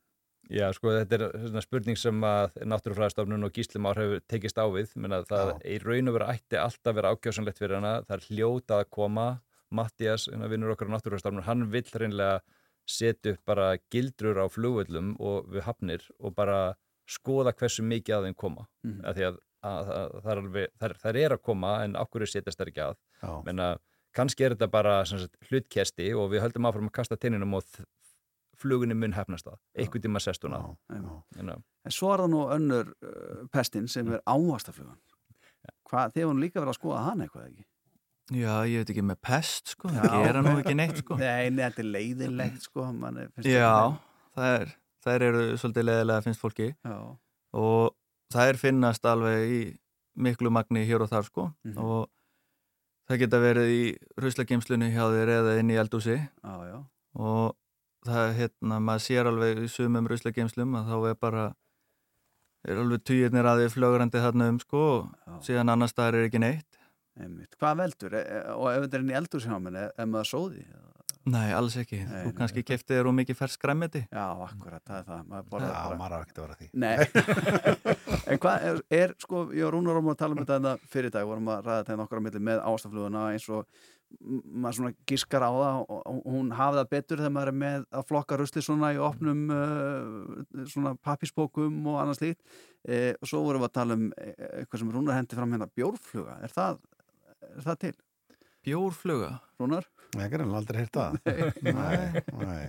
[0.53, 4.93] Já, sko, þetta er svona spurning sem að Náttúrufræðastofnun og Gíslimár hefur tekist á við,
[5.01, 8.27] menna, það í raun og veru ætti alltaf að vera ákjásanlegt fyrir hana, það er
[8.29, 9.29] hljóta að koma.
[9.75, 12.43] Mattias, vinnur okkar á Náttúrufræðastofnun hann vill reynlega
[12.85, 16.77] setja upp bara gildrur á flugvöllum og við hafnir og bara
[17.09, 18.69] skoða hversu mikið að þeim koma.
[18.85, 19.01] Mhm.
[19.05, 22.27] af því að, að, að það er alveg þær, þær er að koma en okkur
[22.29, 22.97] setjast þær ekki að?
[23.23, 23.43] Já.
[23.49, 23.69] menna,
[24.15, 27.65] kannski er þetta bara sagt, hlutkesti og við höldum áfram að kasta teininum og
[28.61, 32.43] flugunni mun hefnast það, einhvern tíma sest hún að Hérna, En svo er það nú
[32.55, 34.99] önnur uh, pestin sem er ávastaflugan
[35.95, 37.67] hefur nú líka verið að skoða hana eitthvað ekki?
[38.33, 41.19] Já, ég veit ekki með pest sko, það gera nú ekki neitt sko.
[41.21, 43.73] Nei, nei, þetta er leiðilegt sko finnst Já,
[44.35, 44.73] það er,
[45.05, 46.71] það eru svolítið leðilega finnst fólki.
[46.81, 46.97] Já.
[47.61, 47.95] og
[48.33, 49.61] það er finnast alveg í
[50.25, 51.51] miklu magni hér og þar sko.
[51.67, 51.79] Mhm.
[51.85, 52.09] og
[53.11, 53.83] það geta verið í
[54.17, 56.79] ruslageimslunni hjá þér eða inn í eldúsi Já, já.
[57.21, 57.57] og
[58.05, 61.45] það er hérna, maður sér alveg í sumum ruslageimslum að þá er bara
[62.65, 66.43] er alveg týjirnir að því flögrandi þarna um sko og síðan annars staðar er ekki
[66.45, 66.81] neitt
[67.15, 67.53] Einmitt.
[67.61, 68.15] Hvað veldur?
[68.19, 70.65] E, e, og ef þetta er inn í eldurshjámin, er, er maður sóði?
[71.31, 74.83] Nei, alls ekki, Nei, þú nei, kannski keftið þér og mikið fersk græmiti Já, akkurat,
[74.85, 76.67] það er það maður borðar Já, bara- maður á ekkert að vera því.
[76.83, 76.97] Nei,
[78.35, 81.15] en hvað er, er sko, ég og Rúnar Rómur að tala um þetta það fyrir
[81.15, 83.89] dag, vorum að ræða þetta hérna okkar á milli með ástafluguna eins og
[84.21, 88.07] maður svona giskar á það og hún hafi það betur þegar maður er með að
[88.11, 92.41] flokka rusli svona í opnum uh, svona pappispókum og annars líkt
[92.89, 95.71] e, og svo vorum við að tala um e- eitthvað sem Rúnar hendi fram hérna
[95.75, 96.81] bjórfluga, er það,
[97.51, 97.95] er það til?
[98.65, 99.35] Bjórfluga?
[99.61, 99.89] Rúnar?
[100.15, 101.17] Ég er aldrei heyrt það.
[101.67, 102.65] Nei, nei.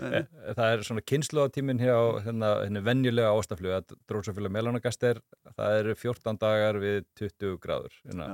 [0.00, 0.22] Eh,
[0.56, 5.20] Það er svona kynnslóðatíminn hjá hérna, hérna venjulega ástaflug að drósafélag melanagastir,
[5.58, 7.98] það eru 14 dagar við 20 gráður.
[8.08, 8.30] Hérna.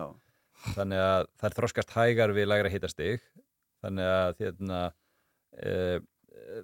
[0.73, 3.23] Þannig að það er þroskast hægar við lægra hitastig.
[3.83, 4.81] Þannig að hérna,
[5.59, 5.73] e,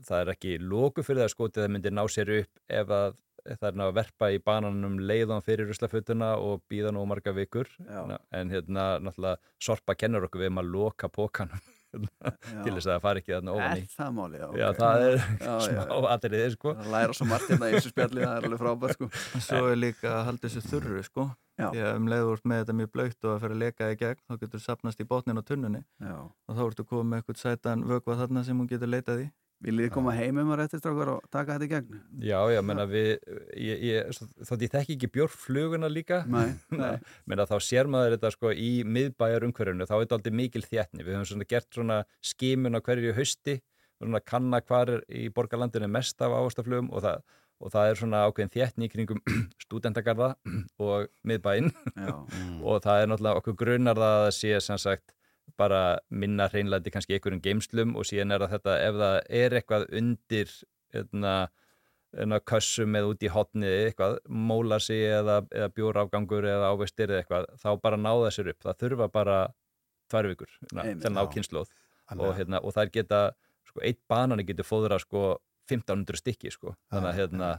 [0.06, 3.16] það er ekki lóku fyrir það skotið að það myndir ná sér upp ef að
[3.48, 7.68] það er ná að verpa í bananum leiðan fyrir ruslafötuna og býða nú marga vikur
[7.80, 8.18] Já.
[8.34, 13.04] en hérna náttúrulega sorpa kennur okkur við um að loka pókanum til þess að það
[13.06, 14.40] fari ekki þarna ofan í Er það máli?
[14.42, 14.78] Já, Já, ok.
[14.82, 16.08] það er Já, já, smá já.
[16.14, 16.74] atriði sko.
[16.92, 19.10] Læra svo margt hérna í þessu spjalli, það er alveg frábært sko.
[19.48, 21.28] Svo er líka að halda þessu þurru sko.
[21.58, 21.68] Já.
[21.72, 24.20] Því að um leiður með þetta mjög blöytt og að fyrir að leka í gegn,
[24.28, 26.16] þá getur sapnast í botnin á tunnunni Já.
[26.22, 29.28] og þá ertu komið með eitthvað sætan vökva þarna sem hún getur leitað í.
[29.58, 31.96] Viljið þið koma heim um að réttistrákar og taka þetta í gegn?
[32.22, 33.08] Já, já, menna við
[33.58, 37.00] ég, ég, þótt ég þekki ekki bjórfluguna líka Nei, nei.
[37.26, 41.02] menna þá sér maður þetta sko í miðbæjar umhverjunu, þá er þetta aldrei mikil þéttni
[41.02, 41.98] við höfum svona gert svona
[42.30, 43.56] skimun á hverju hausti,
[43.98, 47.26] svona kanna hvar er í borgarlandinu mest af ástaflugum og það,
[47.58, 49.20] og það er svona ákveðin þéttni í kringum
[49.64, 50.28] stúdendagarða
[50.84, 51.70] og miðbæinn.
[52.68, 55.14] Og það er náttúrulega okkur grunar það að það sé sem sagt
[55.58, 55.80] bara
[56.10, 60.52] minna hreinlæti kannski einhverjum geimslum og síðan er það þetta ef það er eitthvað undir
[60.94, 61.32] hérna,
[62.14, 67.48] hérna kössum eða út í hotni eitthvað, mólasi eða, eða bjórafgangur eða ávestir eða eitthvað,
[67.64, 68.60] þá bara náða sér upp.
[68.68, 69.38] Það þurfa bara
[70.12, 71.30] tvær vikur hérna, Einmitt, til að ná já.
[71.34, 71.72] kynnslóð
[72.08, 73.22] Þannig og, að- hérna, og þær geta
[73.68, 75.24] sko, eitt banani getur fóðra sko
[75.68, 77.58] 1500 stykki sko þannig að hérna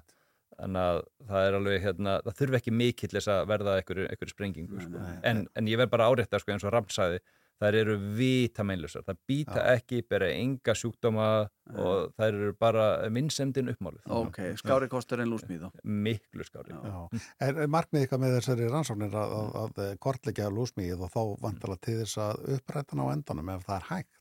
[0.60, 4.80] Þannig að það er alveg, hérna, það þurfi ekki mikill þess að verða einhverju, sprengingu,
[4.84, 5.04] sko.
[5.30, 7.22] en, en ég verð bara árétta, sko, eins og Ramsæði,
[7.60, 11.30] þær eru vita meinlusar, það býta ekki, bera enga sjúkdóma
[11.76, 14.04] og þær eru bara vinnsemdin uppmálið.
[14.20, 15.68] Ok, skári kostur en lúsmíð.
[15.84, 16.76] Miklu skári.
[16.76, 17.02] Já.
[17.46, 21.84] Er, er markmið eitthvað með þessari rannsóknir að, að, að kortleggja lúsmíð og þá vantilega
[21.88, 24.19] til þess að upprættan á endanum ef það er hægt?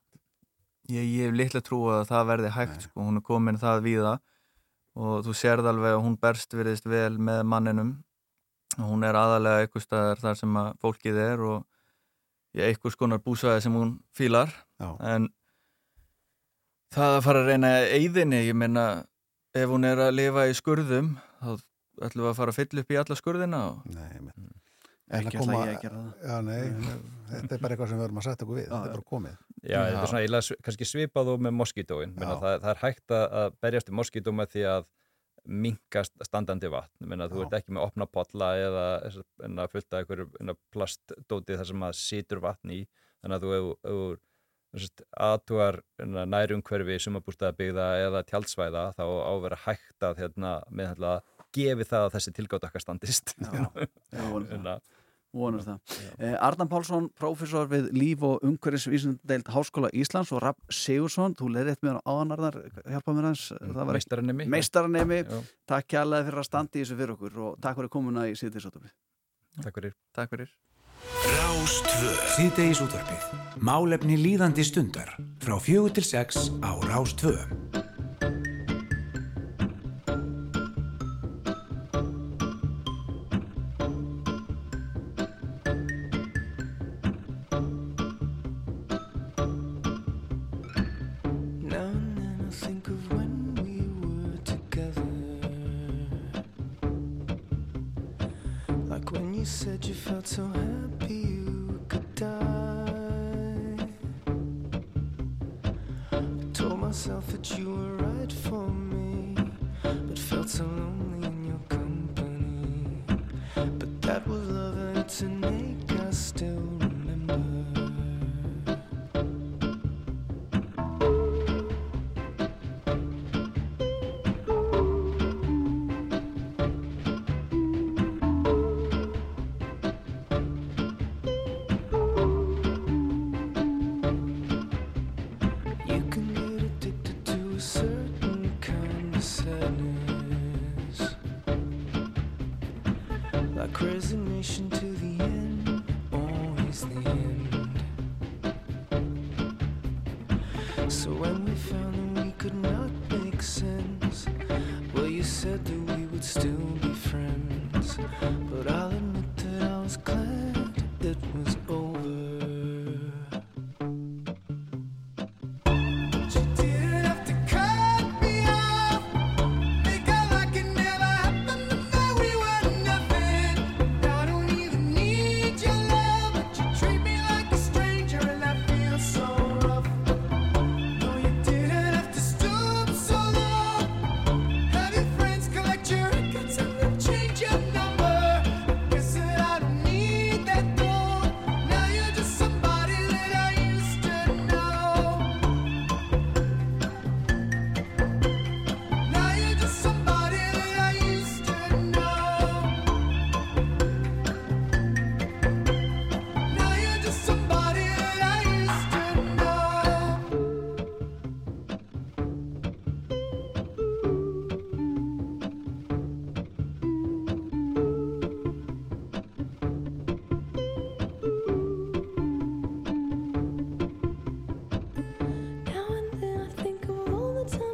[0.88, 4.12] Ég, ég hef litla trú að það verði hægt sko, hún er komin það víða.
[4.98, 7.90] Og þú sérð alveg að hún berst veriðist vel með manninum.
[8.78, 11.58] Og hún er aðalega eitthvað staðar þar sem að fólkið er og
[12.56, 14.52] ég eitthvað skonar búsvæði sem hún fílar.
[14.80, 14.94] Já.
[15.02, 15.28] en
[16.94, 18.84] það að fara að reyna eigðinni, ég meina
[19.56, 21.50] ef hún er að lifa í skurðum þá
[22.06, 23.90] ætlum við að fara að fylla upp í alla skurðina og...
[23.92, 24.57] Nei, mitt
[25.08, 26.28] Ekki koma- ég að gera það.
[26.28, 26.60] Já, nei,
[27.32, 29.38] þetta er bara eitthvað sem við verðum að setja okkur við, þetta er bara komið.
[29.62, 32.12] Já, þetta er svona eiginlega kannski svipað og með moskítóin.
[32.18, 32.40] Meina, Já.
[32.42, 34.86] það, það er hægt að, að berjast í moskító með því að
[35.48, 37.08] minkast standandi vatn.
[37.08, 37.46] Meina, þú Já.
[37.46, 38.86] ert ekki með opna potla eða
[39.48, 42.82] en að fullta einhverju plastdóti þar sem að situr vatn í.
[43.24, 43.92] Þannig að þú ef- ef
[44.78, 45.78] þú aðtúar
[46.28, 51.12] nærumhverfi sumabústaðabyggða eða tjaldsvæða þá á að vera hægt að hérna, með hérna,
[51.56, 53.32] gefi það að þessi tilgátt okkar standist.
[53.40, 53.64] Já,
[54.28, 54.74] vonum Hérna,
[55.36, 55.96] Vonum það.
[56.18, 61.72] Eh, Arnan Pálsson, prófessor við líf og umhverfisvísundeild Háskóla Íslands og Rapp Sigursson, þú leir
[61.74, 62.56] eitt með áanarðar,
[62.88, 63.48] hjálpa mér hans.
[63.92, 64.48] Meistaranemi.
[64.48, 65.42] Meistaranemi, Já.
[65.68, 68.88] takk kærlega fyrir að standa í þessu fyrir okkur og takk fyrir komuna í síðdeisóttum.
[69.60, 69.94] Takk fyrir.
[70.16, 70.56] Takk fyrir.
[70.98, 77.36] Rástvö Síðdegis útvarpið Málefni líðandi stundar Frá fjögur til sex á Rástvö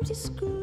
[0.04, 0.53] sometimes it's screw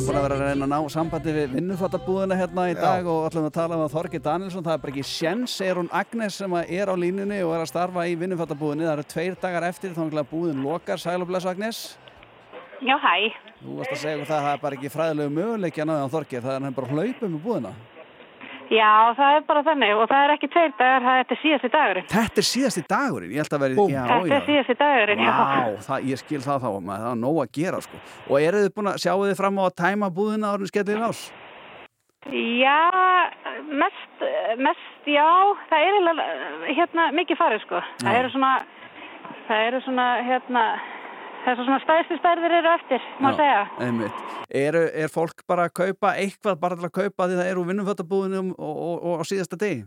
[0.00, 3.26] erum búin að vera að reyna að ná sambandi við vinnufattabúðina hérna í dag og
[3.26, 6.54] ætlum að tala um Þorgi Danielsson, það er bara ekki sjens, er hún Agnes sem
[6.56, 9.92] að er á línunni og er að starfa í vinnufattabúðinni, það eru tveir dagar eftir
[9.96, 11.82] þá er búðin lokar, sæl og bless Agnes.
[12.80, 13.28] Já, hæ.
[13.60, 16.44] Þú varst að segja það að það er bara ekki fræðilegu möguleiki að náða Þorgi,
[16.46, 17.74] það er hann bara að hlaupa um búðina
[18.70, 21.70] Já, það er bara þannig og það er ekki tveir dagar, það er þetta síðasti
[21.74, 22.08] dagurinn.
[22.12, 25.32] Þetta er síðasti dagurinn, ég held að veri, já, þetta er síðasti dagurinn, já.
[25.40, 28.02] Vá, það, ég skil það þá, maður, það er nóg að gera sko.
[28.30, 31.24] Og eru þið búin að sjáu þið fram á að tæma búðina árið skellið ás?
[32.30, 32.78] Já,
[33.80, 34.24] mest,
[34.60, 35.26] mest, já,
[35.70, 37.80] það er hérna mikið farið sko.
[38.02, 38.18] Það Já.
[38.20, 38.50] eru svona,
[39.48, 40.64] það eru svona, hérna,
[41.44, 43.62] þessar svona stæðstu stærðir eru eftir, má segja.
[43.86, 44.24] Einmitt.
[44.60, 47.68] Eru, er fólk bara að kaupa eitthvað bara til að kaupa því það er úr
[47.70, 49.84] vinnumfötabúðinu og, og, og á síðasta degi?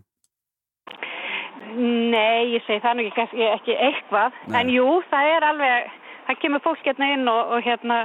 [1.73, 4.59] Nei, ég segi það nú ekki, ekki eitthvað, Nei.
[4.59, 5.88] en jú, það er alveg,
[6.27, 8.03] það kemur fólk hérna inn og, og hérna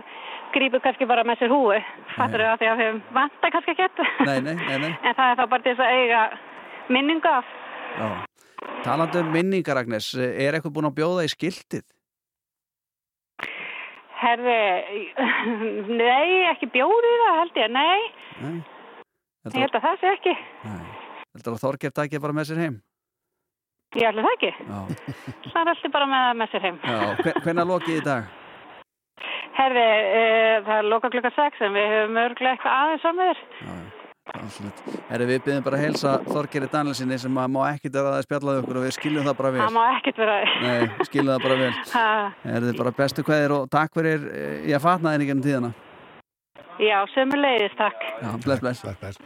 [0.55, 1.77] grípur kannski bara með sér húi,
[2.15, 4.91] fattur þau að því að þeim vantar kannski ekkert, Nei, nei, nei, nei.
[5.07, 6.23] en það er þá bara til þess að eiga
[6.97, 7.55] minningu af.
[7.99, 8.09] Já.
[8.87, 11.85] Talandi um minningar, Agnes, er eitthvað búin að bjóða í skiltið?
[14.19, 14.59] Herði,
[16.01, 18.01] nei, ekki bjóðið það held ég, nei,
[18.43, 18.57] Nei.
[19.55, 20.35] ég held að það sé ekki,
[21.37, 22.79] Heldur að Þorger takja bara með sér heim?
[23.97, 24.81] ég held að það ekki, Já.
[25.55, 26.81] það alltaf bara með, með sér heim.
[26.83, 28.35] Já, hven- hvenær lokið í dag?
[29.59, 29.85] Herði,
[30.19, 30.25] e,
[30.67, 33.41] það er loka klukka 6 en við höfum örglega eitthvað aðeins á með þér.
[33.63, 33.98] Absolutt.
[35.09, 38.63] Herri, við byrðum bara að heilsa Þorgeri Danielsinni sem að má ekkit vera að spjallaði
[38.63, 39.61] okkur og við skiljum það bara vel.
[39.63, 41.71] Það má ekkert vera, Nei, skiljum það bara vel.
[41.97, 42.07] ha,
[42.55, 45.73] Er þið bara bestu kveðir og takk fyrir eh, ég að fatna þenni gennum tíðana.
[46.79, 48.83] já, sömu leiðis, takk, Já, bless, bless.
[48.85, 49.19] bless, bless.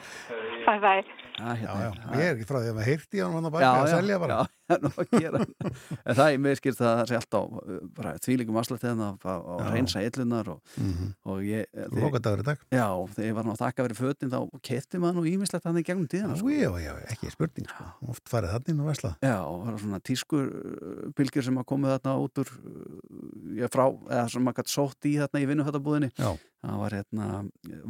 [0.66, 1.02] bye bye.
[1.32, 3.70] Já, Já, já, ég er ekki frá því að maður heyrti í hann að baka
[3.82, 4.32] að selja bara.
[4.32, 5.40] já, já, nú að gera
[6.06, 9.64] en það er mér skýrt að það sé alltaf uh, bara þvílíkum afslætti þannig að,
[9.74, 11.10] reynsa illunar og, Mhm.
[11.28, 12.58] og ég þegar- Lokadagur í dag.
[12.72, 16.08] já, þegar ég var að þakka verið fötin þá kefti maður nú ímislegt þannig gegnum
[16.08, 16.48] tíðana sko.
[16.50, 17.84] Já, já, ekki spurning sko.
[18.08, 19.12] Oft farið þannig inn og vesla.
[19.22, 23.68] Já, og það var svona tískur uh, sem að komu þarna út úr uh, já,
[23.68, 26.30] frá, eða sem maður gætt sótt í þarna í vinnuhættabúðinni Já.
[26.62, 27.26] það var hérna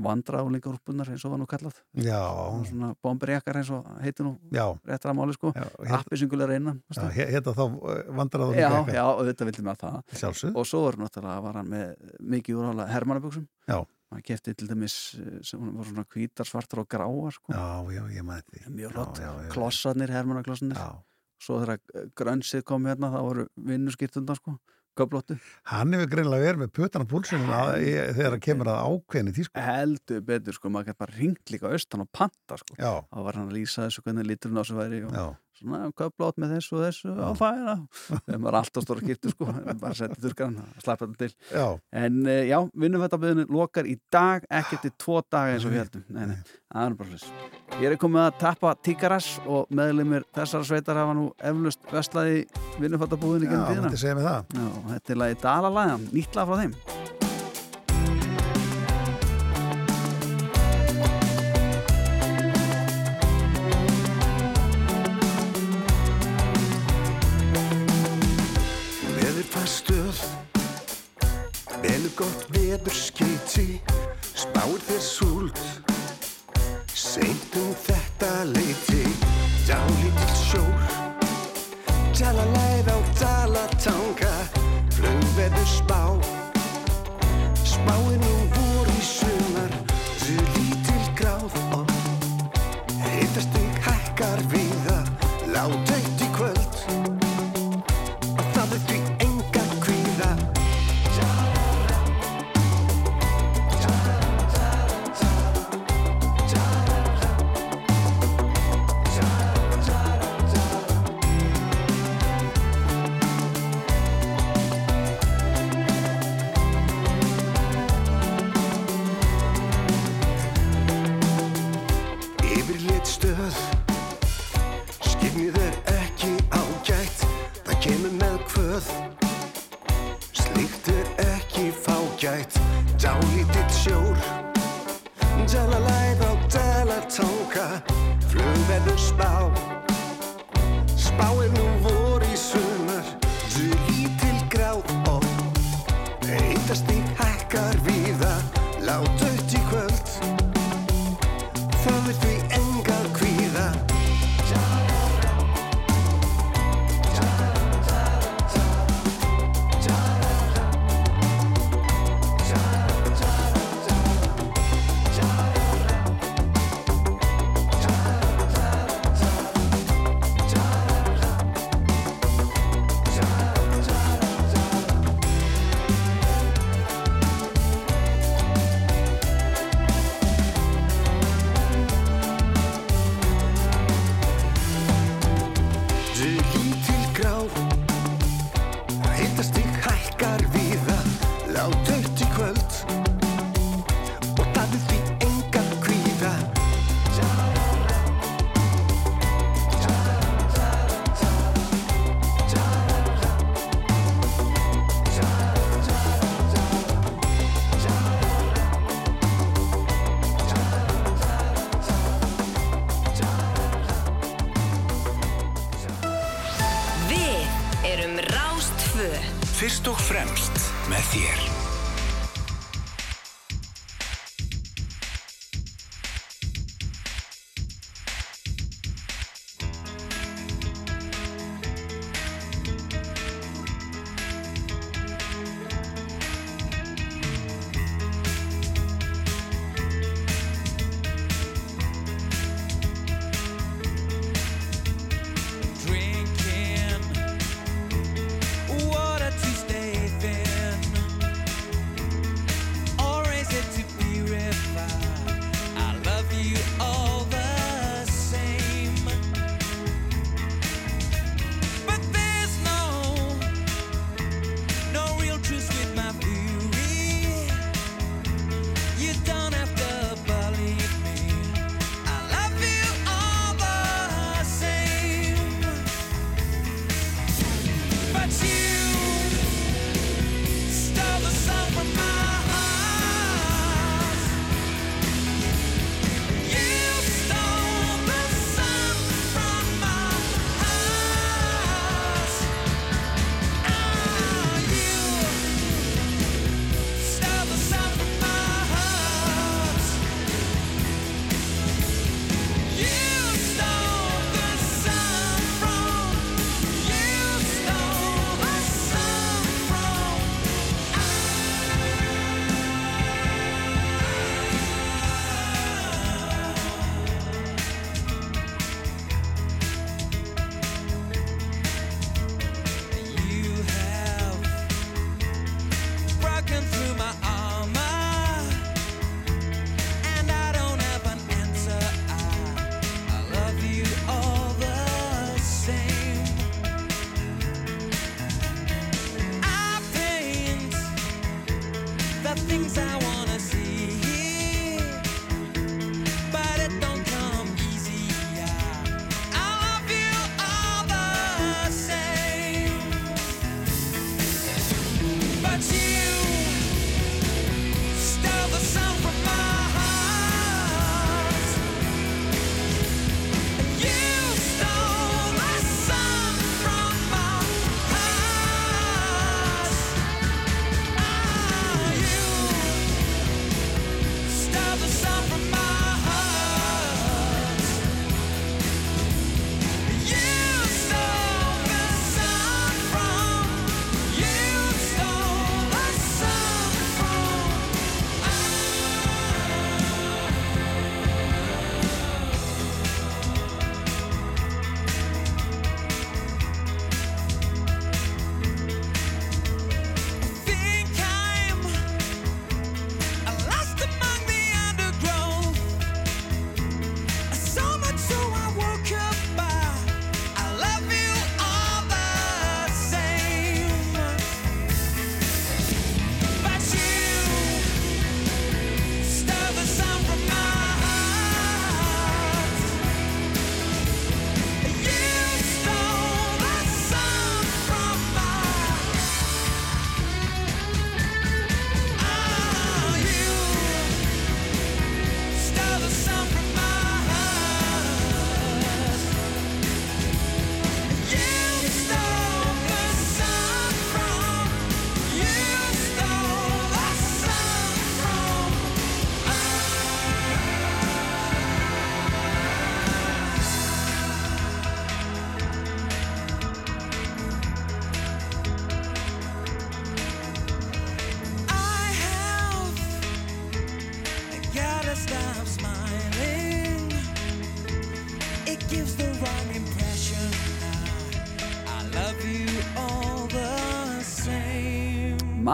[0.07, 1.77] vandrálingarúrpunar eins og var nú kallað
[2.69, 4.65] svona bomberjakkar eins og heitir nú Já.
[4.89, 6.72] réttra máli sko hér- appisingulega reyna
[7.17, 7.65] He- hérna þá
[8.19, 10.57] vandrar Já, já, auðvitað vildi maður það Sjálfsögð.
[10.57, 11.01] Og svo var
[11.47, 13.81] var hann með mikið úrhála hermannaböksum Já.
[14.13, 17.55] Hann kefti til dæmis eh, sem var svona hvítar, svartar og gráar sko.
[17.55, 19.49] Já, já, ég maður því Mjög já.
[19.55, 20.83] klossarnir, hermannaklossanir
[21.43, 21.81] Svo þegar
[22.19, 24.59] grönsið kom hérna þá voru vinnuskiptundar sko,
[24.99, 25.39] köflóttu
[25.73, 29.65] Hann hefur greinlega verið með putan á púlsinu þegar það kemur að ákveðinu tísku.
[29.65, 32.93] Heldur betur sko, maður gæti bara ringt líka austan og panta sko Já.
[33.09, 35.27] Þá var hann að lýsa þessu hvernig liturinn á þessu væri og Já.
[35.59, 37.75] Svona köflót með þessu og þessu á færa
[38.27, 39.49] Þegar maður alltaf stóra kirtu sko,
[39.83, 41.67] bara setja þurrkan, slappa þetta til Já.
[42.03, 46.07] En uh, já, vinnumvættaböðinu lokar í dag, ekki til tvo daga eins og við heldum.
[46.15, 46.39] Nei, nei,
[46.73, 47.47] það er bara hlust.
[47.83, 52.43] Ég er komið að tappa tíkaras og meðlumir þessara sveitar hafa nú eflust vestlaði
[52.81, 54.03] vinnumvættabúðinu Já, genið.
[54.03, 57.02] Já, þetta er lagi Dalalæða, nýtt lag frá þeim.
[72.83, 73.81] Gott veður skeiti
[74.35, 75.59] Spáir þér súld.
[76.95, 79.02] Seint um þetta leiti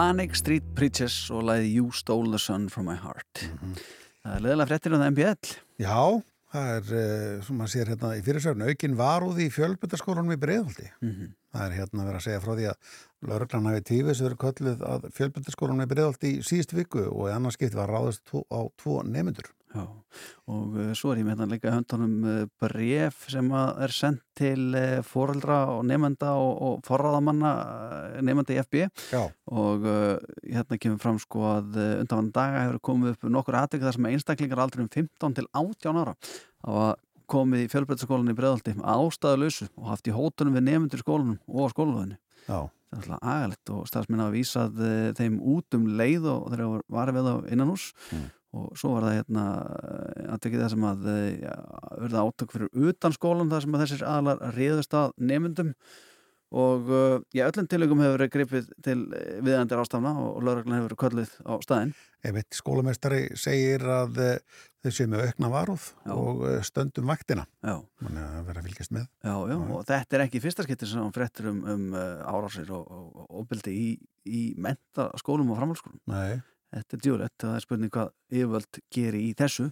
[0.09, 4.69] Manic Street Preachers og lagði You Stole the Sun from my heart Það er leðilega
[4.71, 5.51] fréttir um það MBL
[5.83, 5.97] Já,
[6.49, 10.87] það er, uh, sem maður sér hérna í fyrirsöfn, aukin varúð í fjölbyrtaskólanum í Breiðholti.
[11.05, 11.29] Mhm.
[11.53, 12.97] Það er hérna verið að segja frá því að
[13.29, 17.59] lauruglan hafi tífis verið kölluð að fjölbyrtaskólanum í Breiðholti í síðust viku og í annars
[17.59, 19.53] skipti var ráðast tvo, á tvo nemyndur.
[19.69, 19.83] Já,
[20.49, 24.23] og uh, svo er ég með hérna líka höndunum uh, bref sem að er sendt
[24.39, 27.51] til uh, foreldra og nefnda og, og forraðamanna
[28.25, 28.79] nefnda í FB
[29.13, 29.21] Já.
[29.53, 34.09] og hérna kemur fram sko að undanvann daga hefur komið upp nokkur aðtökk þar sem
[34.09, 36.17] einstaklingar aldrei um 15 til 18 ára
[36.65, 36.89] hafa
[37.29, 41.37] komið í fjölbreytaskólan í Breðaldi ástæðu lausu og haft í hótunum við nefndur í skólanum
[41.45, 42.17] og á skólaðinni
[42.47, 42.59] Já.
[42.65, 46.65] þetta er alltaf agalegt og starfsmenn vísað uh, þeim út um leið og þeir
[46.97, 47.91] var við á innan hús
[48.55, 49.45] og svo var það hérna
[50.33, 51.55] að tekið það sem að uh, ja,
[52.03, 55.73] verða átök fyrir utan skólan þar sem að þessir aðlar reyðust að nemyndum
[56.59, 60.89] og uh, í öllum tilögum hefur verið gripið til uh, viðandir ástafna og lauraglan hefur
[60.89, 66.41] verið kölluð á staðinn Einmitt skólamestari segir að eh, þau séu með aukna varúð og
[66.49, 67.45] eh, stöndum vaktina.
[67.63, 67.77] Já.
[68.01, 69.05] Þannig að vera að fylgjast með.
[69.23, 72.91] Já, já, og þetta er ekki fyrsta skipti sem hann fréttir um, um árásir og,
[72.91, 73.87] og, og óbyldi í,
[74.27, 76.01] í menta skólum og framhaldsskólum.
[76.11, 76.41] Nei.
[76.69, 79.65] Þetta er djúlegt, það er spurning hvað yfirvöld gerir í þessu,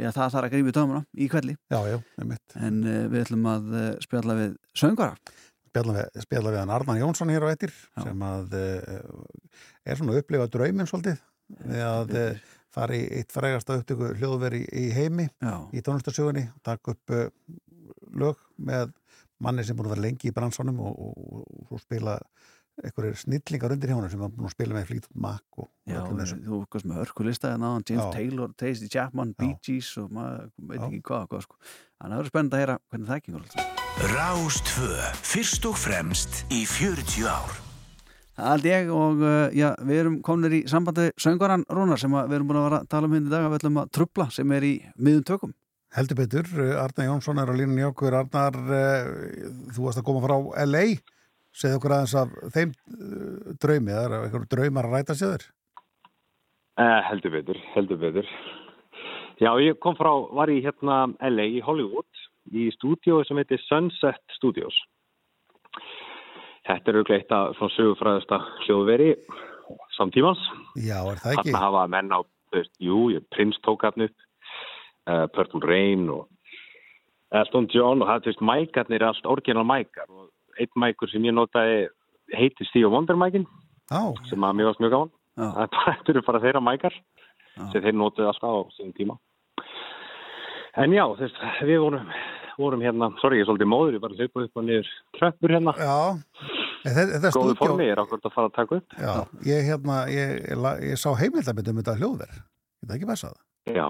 [0.00, 1.56] að það þarf að grífi tómuna í kvelli.
[1.68, 1.98] Já, já.
[2.24, 5.34] En uh, við ætlum að uh, spjalla við söngvara.
[5.68, 9.02] Spjalla við, spjalla við hann Arman Jónsson hér á ettir sem að uh,
[9.84, 11.20] er svona að upplifa drauminn svolítið
[11.68, 12.16] við að
[12.72, 15.54] fara í eitt frægasta upptöku hljóðveri í, í heimi Já.
[15.72, 17.14] í tónlistarsögunni, taka upp
[18.16, 18.92] lög með
[19.44, 22.18] manni sem búin að vera lengi í bransanum og, og, og svo spila
[22.84, 25.98] einhverjir snillingar undir hjá hann sem var búin að spila með Fleetwood Mac og, Já,
[26.06, 28.10] þú veist með hörkulista en aðan James Já.
[28.14, 31.58] Taylor, Tracy Chapman, Bee Gees og maður veit ekki hvað, hvað sko.
[31.98, 33.74] Þannig að það verður spennandi að heyra hvernig það alltaf.
[34.12, 37.56] Rástvö, fyrst og fremst í 40 ár.
[38.38, 42.28] Það held ég og uh, já, við erum kominir í sambandi söngaran Rúnar sem að
[42.30, 43.90] við erum búin að vera að tala um hindi í dag að við ætlum að
[43.98, 45.54] trubla sem er í miðum tökum.
[45.96, 48.14] Heldur betur, Arnar Jónsson er á línunni okkur.
[48.20, 49.08] Arnar, uh,
[49.74, 50.36] þú varst að koma frá
[50.68, 50.84] LA.
[51.58, 55.46] Segð okkur aðeins af þeim uh, draumi, það er einhver draumar að ræta sér.
[56.78, 58.28] Eh, heldur betur, heldur betur.
[59.42, 62.22] Já, ég kom frá, var í hérna LA í Hollywood
[62.54, 64.76] í stúdíói sem heitir Sunset Studios.
[66.68, 69.12] Þetta eru gleitt að svona sögufræðasta hljóðveri
[69.96, 70.40] samtímans.
[70.78, 71.50] Já, er það ekki?
[71.50, 72.20] Þarna hafa menn á,
[72.82, 72.98] jú,
[73.34, 74.26] Prince tók hann upp,
[75.10, 76.28] uh, Purple Rain og
[77.34, 80.28] Elton John og það, þú veist, mækarnir er allt orginal mækar og
[80.58, 81.86] einn mækur sem ég notaði
[82.34, 83.46] heitir Steve Wonder mækin
[83.94, 84.14] oh.
[84.28, 85.14] sem að mjög gaman.
[85.38, 86.98] Það er bara- Þetta eru bara þeirra mækar
[87.72, 89.18] sem þeir notuði alltaf á sín tíma.
[90.78, 92.10] En já, veist, við vorum,
[92.58, 95.74] vorum hérna, sorry, ég er svolítið móður, ég bara hlaupa upp og niður tröppur hérna.
[95.74, 95.96] Já,
[96.84, 98.94] þetta, þetta er Góðu formi, er okkur að fara að taka upp.
[99.00, 99.14] Já,
[99.48, 102.38] ég, hérna, ég, ég, ég sá heimildabit um þetta hljóðver.
[102.38, 103.34] Ég það ekki passað.
[103.74, 103.88] Já,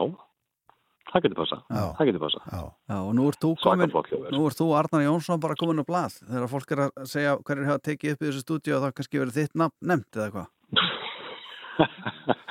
[1.12, 1.62] það getur passað.
[1.72, 2.42] Það getur passað.
[2.52, 2.62] Já.
[2.92, 3.94] Já, og nú ert þú komin,
[4.34, 7.70] nú ert þú Arnar Jónsson bara komin á blað þegar fólk er að segja hverjir
[7.70, 10.48] hafa tekið upp í þessu stúdíu og þá kannski verið þitt nafn nefnt eða hvað.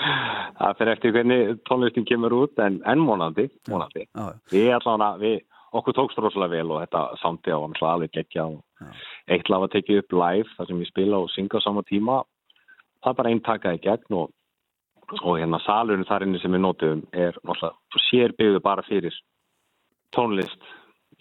[0.58, 4.08] Það fyrir eftir hvernig tónlistin kemur út, en, en vonandi, vonandi.
[4.08, 5.36] Já, Við allavega, við,
[5.78, 8.64] okkur tókst rosalega vel og þetta sándi á hann alveg geggja og
[9.28, 12.22] eitt lag var tekið upp live þar sem ég spila og synga á sama tíma.
[13.04, 14.32] Það er bara einn takaði gegn og,
[15.22, 19.16] og hérna salurinn þar inni sem við notum er náttúrulega sér byggðu bara fyrir
[20.16, 20.60] tónlist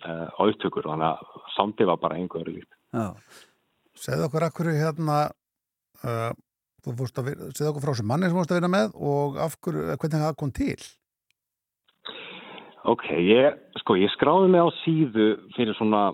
[0.06, 2.72] uh, á upptökur þannig að sándi var bara einhverju líkt.
[2.94, 3.12] Já.
[3.96, 5.20] Segð okkur akkur hérna,
[6.04, 6.32] uh,
[6.84, 9.38] þú fórst að, vi- segð okkur frá sem manni sem fórst að vinna með og
[9.46, 10.76] af hverju, hvernig það kom til?
[12.86, 15.24] Ok, ég, sko, ég skráði mig á síðu
[15.56, 16.12] fyrir svona,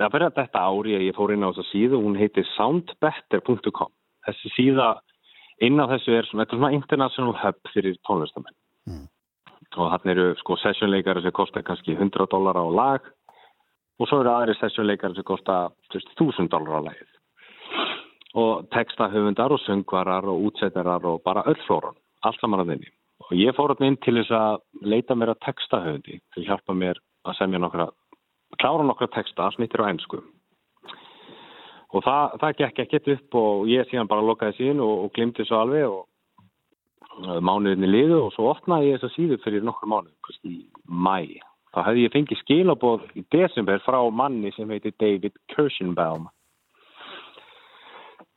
[0.00, 3.92] það fyrir þetta ári að ég fór inn á þessa síðu, hún heitir soundbetter.com.
[4.26, 4.88] Þessi síða
[5.64, 8.56] inn á þessu er svona, svona international hub fyrir tónlistamenn.
[9.76, 13.06] Og þannig eru sko sessionleikari sem kostar kannski 100 dólar á lag
[14.00, 17.10] og svo eru aðri sessionleikari sem kostar þú veist, 1000 dólar á lagið.
[18.40, 22.90] Og textahöfundar og söngvarar og útsettarar og bara öll flóran, allt saman að þinni.
[23.28, 26.74] Og ég fór hann inn til þess að leita mér að textahöfundi til að hjálpa
[26.74, 27.90] mér að semja nokkra,
[28.58, 30.22] klára nokkra texta, snittir á ennsku.
[31.90, 35.46] Og það, það gekk ekkert upp og ég síðan bara lokaði síðan og, og glimti
[35.48, 36.06] svo alveg og
[37.20, 41.40] mánuðinni liðu og svo opnaði ég þessa síðu fyrir nokkur mánuð, í mæ.
[41.70, 46.28] Þá hefði ég fengið skilaboð í desember frá manni sem heitir David Kirschenbaum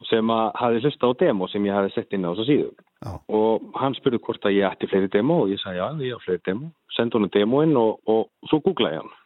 [0.10, 2.72] sem að hafi hlusta á demo sem ég hafi sett inn á þessu síðu.
[3.04, 3.12] Já.
[3.40, 6.24] Og hann spurði hvort að ég ætti fleiri demo og ég sagði já, ég á
[6.26, 6.72] fleiri demo.
[6.94, 9.20] Sendi honum demoinn og, og svo googlaði ég hann.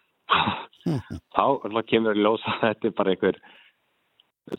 [1.36, 3.42] Þá kemur í ljós að þetta er bara einhver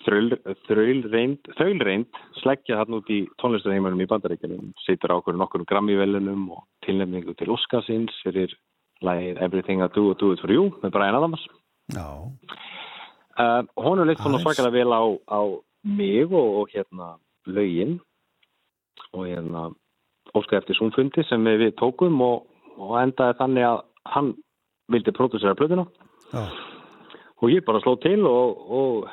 [0.05, 4.73] þraulreind þraulreind sleggja hann út í tónlistarheimarum í bandaríkjunum.
[4.85, 8.53] Situr á okkur nokkur grammivelunum og tilnefningu til Óskarsins fyrir
[9.05, 11.45] lagið Everything I Do, I Do It For You með Brian Adams.
[11.95, 12.09] Já.
[13.39, 15.41] Uh, hún er leitt svona svakalega vel á, á
[15.87, 17.15] mig og, og hérna
[17.47, 18.01] lögin
[19.15, 19.69] og hérna
[20.37, 23.79] óskaði eftir súnfundi sem við, við tókum og, og endaði þannig að
[24.13, 24.33] hann
[24.93, 25.87] vildi pródusera plötuna
[26.33, 26.45] Já.
[27.41, 29.09] og ég bara sló til og, og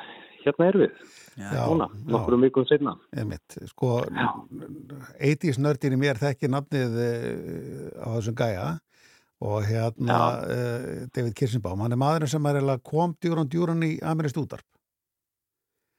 [0.48, 1.06] hérna er við.
[1.36, 3.98] Já, núna, nokkrum vikum setna Einmitt, sko,
[5.20, 7.10] 80s nördin í mér þekki nafnið uh,
[8.00, 8.68] á þessum gæja
[9.44, 14.40] og hérna uh, David Kirsenbaum, hann er maðurinn sem er kom djúran djúran í amirist
[14.40, 14.64] útarp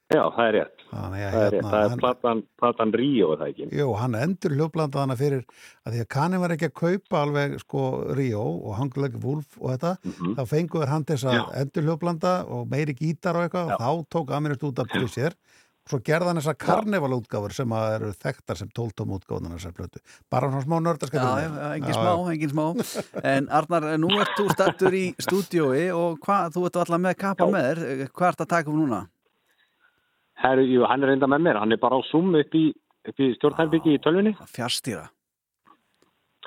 [0.07, 0.83] Já, það er rétt.
[0.87, 1.53] Þannig að Það er rétt.
[1.57, 3.65] hérna, Það er hann- platan, platan Ríó, er það ekki?
[3.75, 5.41] Jú, hann endur hljóðblanda hana fyrir
[5.85, 7.81] að því að Kani var ekki að kaupa alveg sko
[8.15, 9.91] Ríó og Hungry Wolf og þetta,
[10.37, 14.31] þá fenguður hann þess að endur hljóðblanda og meiri gítar og eitthvað og þá tók
[14.31, 18.67] Amirist út af sér og svo gerði hann þessar karnevalútgáfur sem að eru þekktar sem
[18.75, 19.99] tóltum útgáfuna þessar plötu.
[20.31, 21.19] Bara svona smá nördaskall.
[21.19, 26.19] Já, já, engin smá, engin smá En Arnar, nú ert þú stattur í stúdiói og
[26.23, 29.07] hvað, þú ert alltaf með kappa með þér hvað ert að taka um núna?
[30.43, 31.61] Herru, jú, hann er reynda með mér.
[31.63, 32.65] Hann er bara á Zoom upp í,
[33.09, 34.35] í stjórnherbyggi í tölvunni.
[34.53, 35.07] Fjárstýra.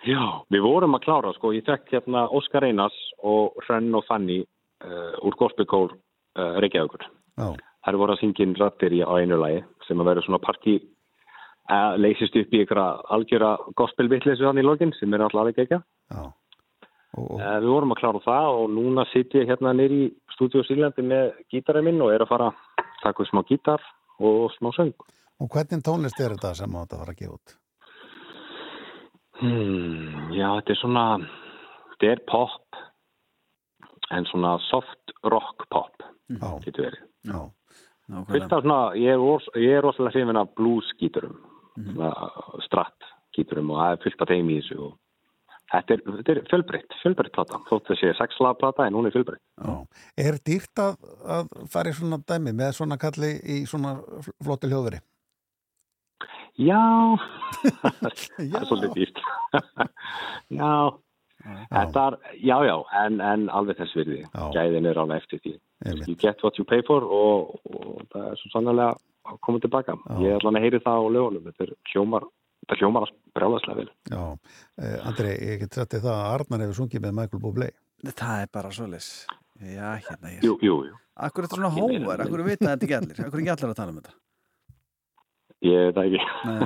[0.06, 1.50] Já, við vorum að klára, sko.
[1.52, 2.96] Ég fekk hérna Óskar Einars
[3.26, 7.04] og Hrönn og Fanny uh, úr Gospelkór uh, Reykjavíkur.
[7.36, 7.50] Já.
[7.80, 10.40] Það eru voru að syngja inn rattir í á einu lagi sem að vera svona
[10.44, 15.64] partí uh, leysist upp í ykkur algjöra gospelvittleysu hann í lokin sem er alltaf aðeins
[15.64, 15.80] ekki.
[16.12, 16.22] Já.
[17.10, 21.02] Uh, við vorum að klára það og núna sitt ég hérna nýri í stúdíu Sílandi
[21.02, 22.60] með gítarinn minn og er að fara að
[23.02, 23.80] taka smá gítar
[24.20, 24.94] og smá söng.
[25.40, 27.56] Og hvernig tónlist er þetta sem að fara að gefa út?
[29.40, 31.04] Hmm, já, þetta er svona,
[31.94, 32.80] þetta er pop,
[34.12, 36.02] en svona soft rock pop,
[36.64, 37.06] getur verið.
[37.30, 37.40] Já.
[38.28, 39.22] Fyrst af svona, ég er,
[39.62, 41.38] er rosalega hrifin af blues gíturum,
[41.76, 41.94] Mhm.
[41.94, 42.10] svona
[42.66, 43.06] stratt
[43.36, 44.98] gíturum og það er fyllt af þeim í þessu og
[45.70, 49.42] þetta er, þetta er fjölbreytt, fjölbreytt plata, þótt þessi sexla plata en hún er fjölbreytt.
[49.60, 49.76] Já.
[50.26, 50.96] Er dýrt að,
[51.38, 55.00] að fara í svona dæmi með svona kalli í svona fl- flotti hljóðveri?
[56.60, 56.80] Já,
[57.80, 59.20] það er svolítið dýrt.
[60.60, 60.72] já,
[61.70, 62.74] þetta er, já, já,
[63.04, 64.24] en, en alveg þess virði.
[64.56, 65.54] Gæðin er alveg eftir því.
[66.04, 68.90] You get what you pay for og, og það er svo sannlega
[69.30, 69.94] að koma tilbaka.
[70.20, 71.46] Ég er alveg að heyri það á lögunum.
[71.48, 72.26] Þetta er hljómar,
[72.70, 73.90] þetta hljómar brjáðaslega vel.
[74.10, 74.22] Já.
[74.78, 77.70] Eh, Andri, ég get sett það að Arnar hefur sungið með Michael Bublé.
[78.08, 79.10] Það er bara svoleiðis
[79.60, 80.96] Já, hérna ég Jú, jú, jú.
[81.20, 83.80] Akkur er þetta svona hóvar, akkur vita þetta ekki allir Akkur er ekki allir að
[83.80, 84.14] tala um þetta
[85.60, 86.20] Ég veit það ekki.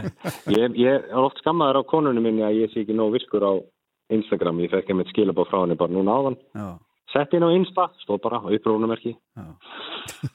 [0.55, 3.53] ég, ég er oft skammaður á konunum minni að ég sé ekki nóg virkur á
[4.15, 4.61] Instagram.
[4.63, 6.37] Ég fekk einmitt skilabóð frá henni bara núna áðan.
[6.55, 6.69] Já.
[7.15, 9.15] Sett inn á Insta, stóð bara á upprónumerki.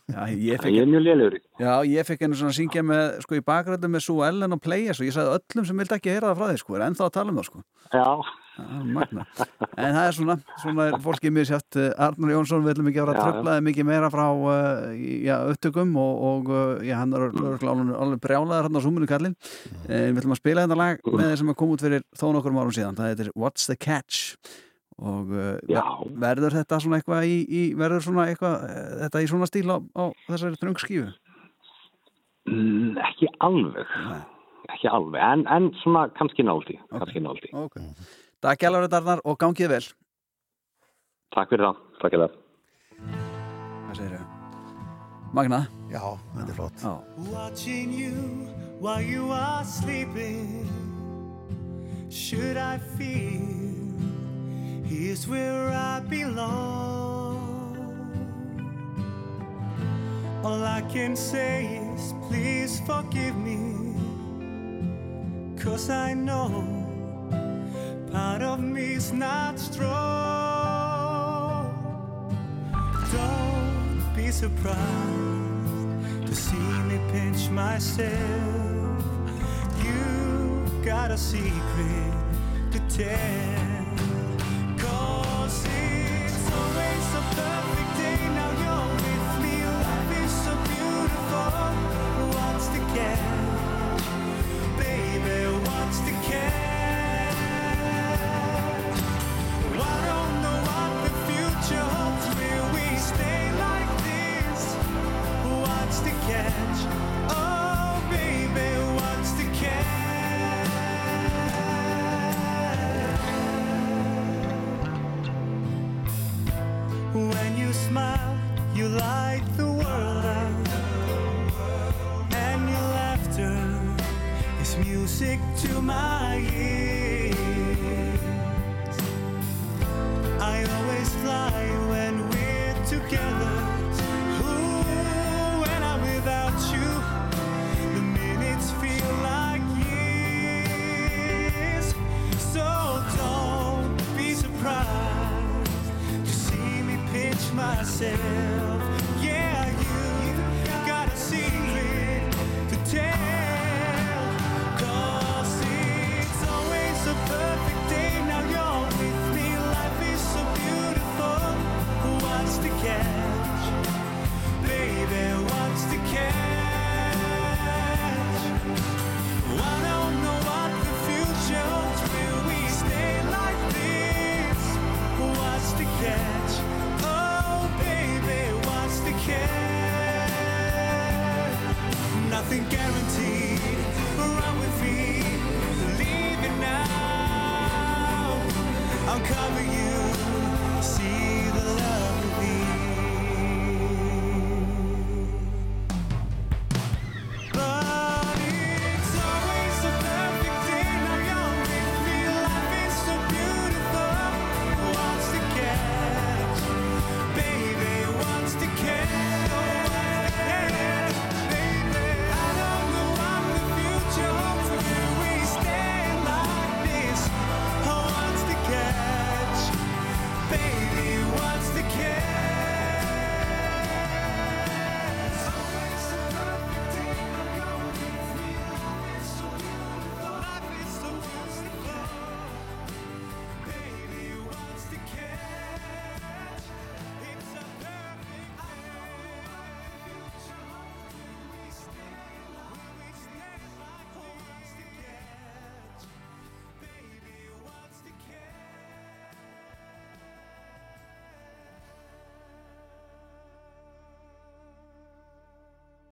[0.10, 1.36] Ég, ég er mjög lélugur.
[1.62, 4.98] Já, ég fekk einu svona syngja með, sko, í bakgröndu með Sue Ellen og Players
[4.98, 7.12] og ég sagði öllum sem vildi ekki heyra það frá þig, sko, er ennþá að
[7.20, 7.62] tala um það, sko.
[7.94, 8.08] Já.
[8.60, 9.26] Magna.
[9.78, 11.78] En það er svona, svona er fólkið mér sjátt,
[12.08, 15.94] Arnur Jónsson, við ætlum ekki að vera að tröflaði mikið meira frá, uh, já, upptökum
[16.02, 19.38] og, og uh, já, hann er örugglega alveg, brjálaður hann á súmunu kallinn.
[19.88, 22.26] En við ætlum að spila þetta lag með þeir sem að koma út fyrir þó
[22.36, 23.00] nokkur árum síðan.
[23.00, 24.36] Það heitir What's the Catch?
[25.00, 29.48] Og uh, verður þetta svona eitthvað í, í verður svona eitthvað, uh, þetta í svona
[29.48, 31.08] stíl á, á þessari dröngskífu?
[32.50, 33.94] Mm, ekki alveg.
[34.70, 36.76] Ekki alveg, en, en svona kannski náldi.
[36.92, 37.52] Kannski náldi.
[37.56, 37.80] Ok.
[38.44, 39.86] Takk hjálfur þetta Arnar og gangið vel.
[41.36, 41.82] Takk fyrir það.
[42.02, 42.38] Takk fyrir það.
[43.86, 44.36] Hvað segir þau?
[45.40, 45.60] Magna?
[45.94, 46.04] Já,
[46.36, 46.84] þetta er flott.
[46.84, 46.94] Já.
[47.30, 48.14] Watching you
[48.82, 50.68] while you are sleeping.
[52.10, 53.79] Should I feel
[54.90, 56.58] here's where I belong?
[60.44, 63.94] All I can say is please forgive me.
[65.62, 66.50] Cause I know
[68.12, 70.00] part of me's not strong.
[73.12, 74.78] Don't be surprised
[76.26, 78.10] to see me pinch myself.
[79.84, 82.14] You got a secret
[82.72, 83.69] to tell.